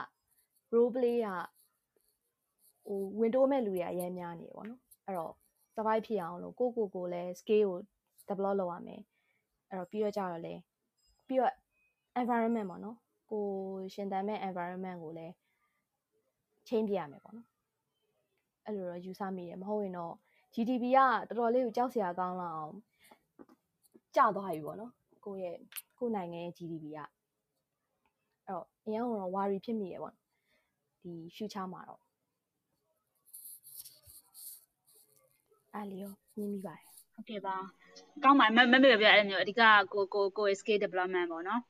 [0.73, 1.29] role play က
[2.87, 5.33] ဟိုဝင်တိုးမဲ့လူတွေအများများနေပေါ့နော်အဲ့တော့
[5.75, 7.79] survive ဖြစ်အောင်လို့ကိုကိုကိုလည်း scale ကို
[8.29, 9.01] develop လုပ်ရမယ်
[9.69, 10.53] အဲ့တော့ပြီးတော့ကြတော့လေ
[11.27, 11.53] ပြီးတော့
[12.21, 12.97] environment ပေါ့နော်
[13.31, 13.45] ကို
[13.93, 15.33] ရှင်သန်မဲ့ environment ကိုလည်း
[16.67, 17.47] change ပြရမယ်ပေါ့နော်
[18.65, 20.13] အဲ့လိုတော့ယူဆမိတယ်မဟုတ်ရင်တော့
[20.53, 20.99] GDP က
[21.29, 22.75] တော်တော်လေးကိုကြောက်စရာကောင်းလာအောင်
[24.15, 24.91] ကျသွားပြီပေါ့နော်
[25.25, 25.55] ကိုရဲ့
[25.97, 27.07] ကိုနိုင်ငံရဲ့ GDP ကအဲ့
[28.49, 30.13] တော့အရင်ကတော့ worry ဖြစ်မိတယ်ပေါ့
[31.01, 32.01] ဒီ future မှာတော့
[35.73, 37.55] အဲ့လီရောမြင်မိပါတယ်ဟုတ်ကဲ့ပါ
[38.23, 39.61] ကောင်းပါမမမေပြောအဲ့လိုမျိုးအဓိက
[39.93, 41.61] ကိုကိုကို skill development ပေါ့နော်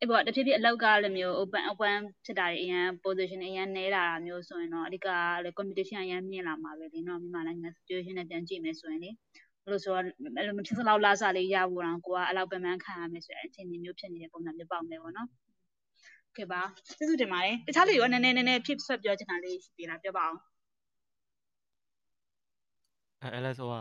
[0.00, 5.08] အဲ့ပေါ့တဖြည်းဖြည်းအလောက်ကလည်းမျိုး open open ဖြစ်တာတွေအရင် position အရင်နဲလာတာမျိုးဆိုရင်တော့အဓိက
[5.42, 9.10] လည်း competition အရင်မြင့်လာမှာပဲလေနော်မြန်မာနိုင်ငံ situation နဲ့ပြန်ကြည့်မယ်ဆိုရင်လေ
[9.64, 10.02] ဘလို့ဆိုတော့
[10.36, 15.28] အဲ့လိုမဖြစ်စလောက်လာစားလေးရဖို့တော့ကိုကအဲ့လောက်ပင်ပန်းခံရမယ်ဆိုရင်အခြေအနေမျိုးဖြစ်နေတဲ့ပုံစံမျိုးပေါက်နေပေါ့နော်
[16.36, 20.40] ကဲပါကျေးဇူးတင်ပါတယ်တခြားလူရောနည်းနည်းနည်းနည်းဖြစ်ဆွတ်ပြောချင်တာလေးရှိသေးလားပြောပါအောင်
[23.22, 23.80] အဲ LS ဟိုဟာ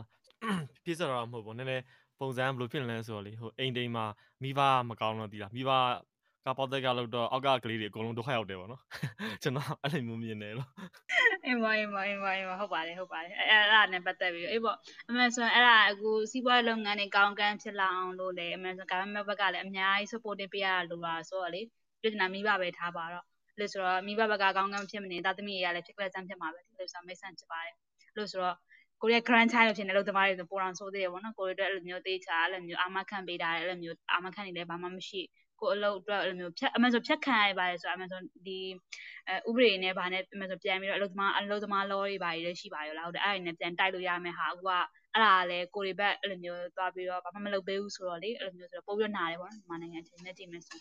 [0.84, 1.84] ပြည့်စက်တော့မဟုတ်ဘူးနည်းနည်း
[2.20, 4.06] ပုံစံဘယ်လိုဖြစ်နေလဲဆိုတော့လေဟိုအိမ်တိမ်မှာ
[4.44, 5.72] မိဘမကောင်းတော့ဒီလားမိဘ
[6.46, 8.82] ကပေါက်တက်ကလောက်တော့အောက်ကကလေးတွေအကုန်လုံးဒုက္ခရောက်တယ်ပေါ့နော်
[9.44, 10.70] ကျွန်တော်အဲ့လိုမျိုးမြင်တယ်လို့
[11.46, 14.78] အေးမအေးမအေးမအေးမဟုတ်ပါတယ်ဟုတ်ပါတယ်အဲ့အဲ့ဒါနဲ့ပတ်သက်ပြီးအေးပေါ့
[15.10, 21.62] အမှန်ဆိုရင်အဲ့ဒါအခုစီးပွားရေးလုပ်ငန်းတွေကောင်းကန်းဖြစ်လာအောင်လို့လေအမှန်ဆို government ဘက်ကလည်းအများကြီး support ပေးရလို့ပါဆိုတော့လေ
[22.02, 23.26] ပြည်နာမိဘပဲထားပါတော့
[23.60, 27.76] လို့ဆိုတော့မိဘဘက်ကကောင်းကန်းဖြစ်မနေတာသမီးတွေကလည်းဖြစ်ကလေးစမ်းဖြစ်မှာပဲလို့ဆိုတော့မိတ်ဆန်ဖြစ်ပါတယ်
[28.18, 28.58] လို့ဆိုတော့
[29.02, 35.22] ကိုရီးယား grand child ဖြစ်နေလို့သမားတွေဆိုပိုအောင်ဆိုးသေးတယ်ပေါ့နော်ကိုရီးယားအတွက်အဲ့လိုမျိုးတေးချာအဲ့လိုမျိုးအာမခံပေးတာအဲ့လိုမျိုးအာမခံနေလည်းဘာမှမရှိ
[35.60, 38.60] ကိုအလုပ်အတွက်အဲ့လိုမျိုးဖြတ်အမှန်ဆိုဖြတ်ခံရပါတယ်ဆိုတော့အမှန်ဆိုဒီ
[39.28, 44.72] အဲဥပဒေနဲ့ဗာနဲ့အမှန်ဆိုပြန်ပြီးတော့အလုပ်သမားအလုပ်သမား law တွေဗာတွေလည်းရှိပါရောလားဟုတ်တယ်အဲ့ဒါနဲ့ပြန်တိုက်လို့ရမယ်ဟာအခုက
[45.14, 50.80] အဲ့ဒါလည်းကိုရီဘက်အဲ့လိုမျိုးသွားပြီးတော့ဘာမှမလုပ်ပေးဘူးဆိုတော့လေအဲ့လိုမျိုးဆိုတော့ပို့ပြီးနားတယ်ပေါ့နော်မြန်မာနိုင်ငံချင်းနဲ့ကြည့်မယ်ဆို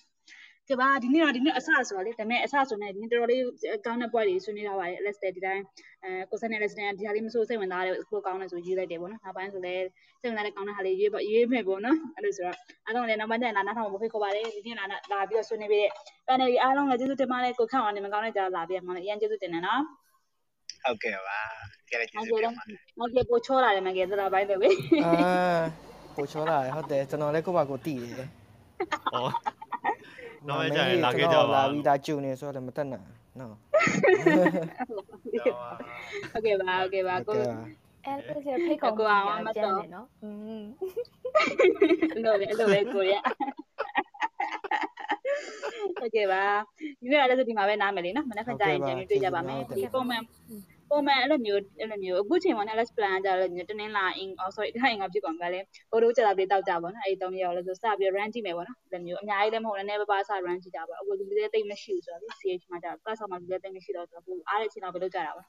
[0.69, 3.43] ကဲပါဒီနေ့တော့ဒီနေ့အဆဆိုတော့လေဒါပေမဲ့အဆဆိုနေဒီနေ့တော်တော်လေး
[3.87, 5.63] ကောင်းတဲ့ပွဲတွေဆွေးနွေးထားပါတယ် let's say ဒီတိုင်း
[6.05, 9.85] အဲကိုစနဲ့ let's say ဒီဟာလေးမဆိုးစိတ်ဝင်စားတယ်ကိုကောင်းတယ်ဆိုရေးလိုက်တယ်ပေါ့နော်နောက်ပိုင်းဆိုလည်း
[10.21, 15.91] စိတ်ဝင်စားတဲ့ကောင်းတဲ့ဟာလေးရေးပေါ့ရေးမယ်ပေါ့နော်အဲ့လိုဆိုတော့အားလုံးလည်းနောက်ပိုင်းကျရင်လာနားထောင်ဖို့ဖိတ်ခေါ်ပါတယ်ဒီနေ့လာလာပြီးတော့ဆွေးနွေးပြီးတဲ့
[16.27, 19.83] panel ကြီးအားလုံးလည်းကျေးဇူးတင်ပါတယ်ကိုခန့်အောင်နေမကောင်းတဲ့ကြားလာပြီးမှလည်းအရင်ကျေးဇူးတင်တယ်နော်
[20.85, 21.39] ဟုတ်ကဲ့ပါ
[21.91, 24.69] ကဲကျေးနောက်ဇူးကျတင်တော့ပါတယ်နောက်ကျပို့ချောလာတယ်မကဲသလားပိုင်းတယ်ပဲ
[25.05, 25.13] အာ
[26.17, 28.29] ပိုချောလာတယ်ဟုတ်တယ်ကျွန်တော်လည်းကိုယ့်ဘာကိုသိတယ်
[29.15, 29.64] ဩ
[30.48, 33.06] နောက်ရကြရင်လာခဲ့ကြပါ လာ လို့ ပြီးဒါကျုံနေဆိုတော့မတက်နိုင်
[33.40, 33.56] နော်
[36.34, 37.60] โอเคပါโอเคပါ ဟုတ် ကို ကဲ့ပါ
[38.06, 40.64] အဲ့ဒါဆိုဖိတ်ခေါ် ကို မှု အောင်မ ကျ တော် န်တယ်နော်อืม
[42.26, 43.14] လို့လေလို့လေကိုရ
[46.00, 46.44] โอเคပါ
[47.02, 50.22] ဒီနေ့လည်းဒီမှာပဲနားမယ်လေနော်မနေ့ကကြာရင်ပြန်ပြီးတွေ့ကြပါမယ်ဒီပုံမှန်
[50.95, 65.45] ပုံမှန်အဲ့လိုမျိုးအဲ့လိုမျိုးအခုချိန်မှာ LS plan ကြလို့မျိုးတင်းလာအင် oh sorry တိုင်းငါဖြစ်ကုန်ကြလေဟိုတို့ကြာတာပြေတောက်ကြပါနော်အဲ့ဒီ၃ရောက်လဲဆိုစပြီး run ကြည့်မယ်ပေါ့နော်အဲ့လိုမျိုးအများကြီးလည်းမဟုတ်လည်းနည်းပါးပါးစ run ကြည့်ကြပါအခုလူတွေတိတ်မရှိဘူးဆိုတော့ CH မှာကြာ class မှာလူတွေတိတ်မရှိတော့ဆိုတော့အားတဲ့ချိန်တော့ပဲလုပ်ကြတာပါ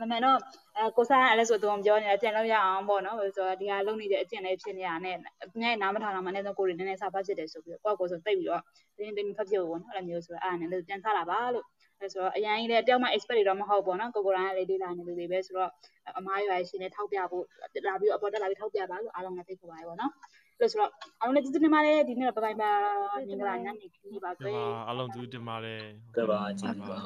[0.00, 0.38] မမှန်တော့
[0.76, 5.18] အဲကိုစားအဲ့လဲဆိုတော့ပြောနေတာကြံလို့ရအောင်ပေါ့နော်ဆိုတော့ဒီဟာလုံနေတဲ့အကျင့်လေးဖြစ်နေရတဲ့အ
[5.60, 8.62] များနားမထောင်တော့မှလည်းကိုရီနည်းနည်းစာဖတ်ဖြစ်တယ်ဆိုပြီးတော့ကိုယ့်ကိုယ်ဆိုတိတ်ပြီးတော့
[8.96, 11.79] တင်းတင်းဖတ်ဖြစ်ဖို့ပေါ့နော်အဲ့လိုမျိုးဆိုတော့အားနဲ့လည်းပြန်စားတာပါလို့အဲ
[12.12, 15.70] ဆိုတော့အရင်ကြီးလည်းတယောက်မှ expert တွေတော့မဟုတ်ပေါ့နော်ကိုကိုရိုင်းကလေးလေးလာနေလူတွေပဲဆိုတော့
[16.18, 17.44] အမားရွာရှင်နဲ့ထောက်ပြဖို့
[17.88, 20.12] လာပြီးတော့အပေါ်တက်လာပြီးထောက်ပြပါလို့အားလုံးကသိခေါ်ပါတယ်ပေါ့နော်
[20.60, 25.80] လို့ဆိုတော့အားလုံးလည်းကျေးဇူးတင်ပါတယ်ဒီနေ့တော့ဘိုင်ဘိုင်ပါမင်္ဂလာညနေခင်းပါဒီပဲမှာအလုံးသူတင်ပါတယ်
[26.16, 26.96] ကဲပါကြည့်ပါ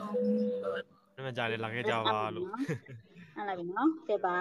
[1.15, 2.47] ဘယ်မှာကြာလဲလာခဲ့ကြပါလို့
[3.37, 4.39] အဲ့လာပြီနော်ကဲပါ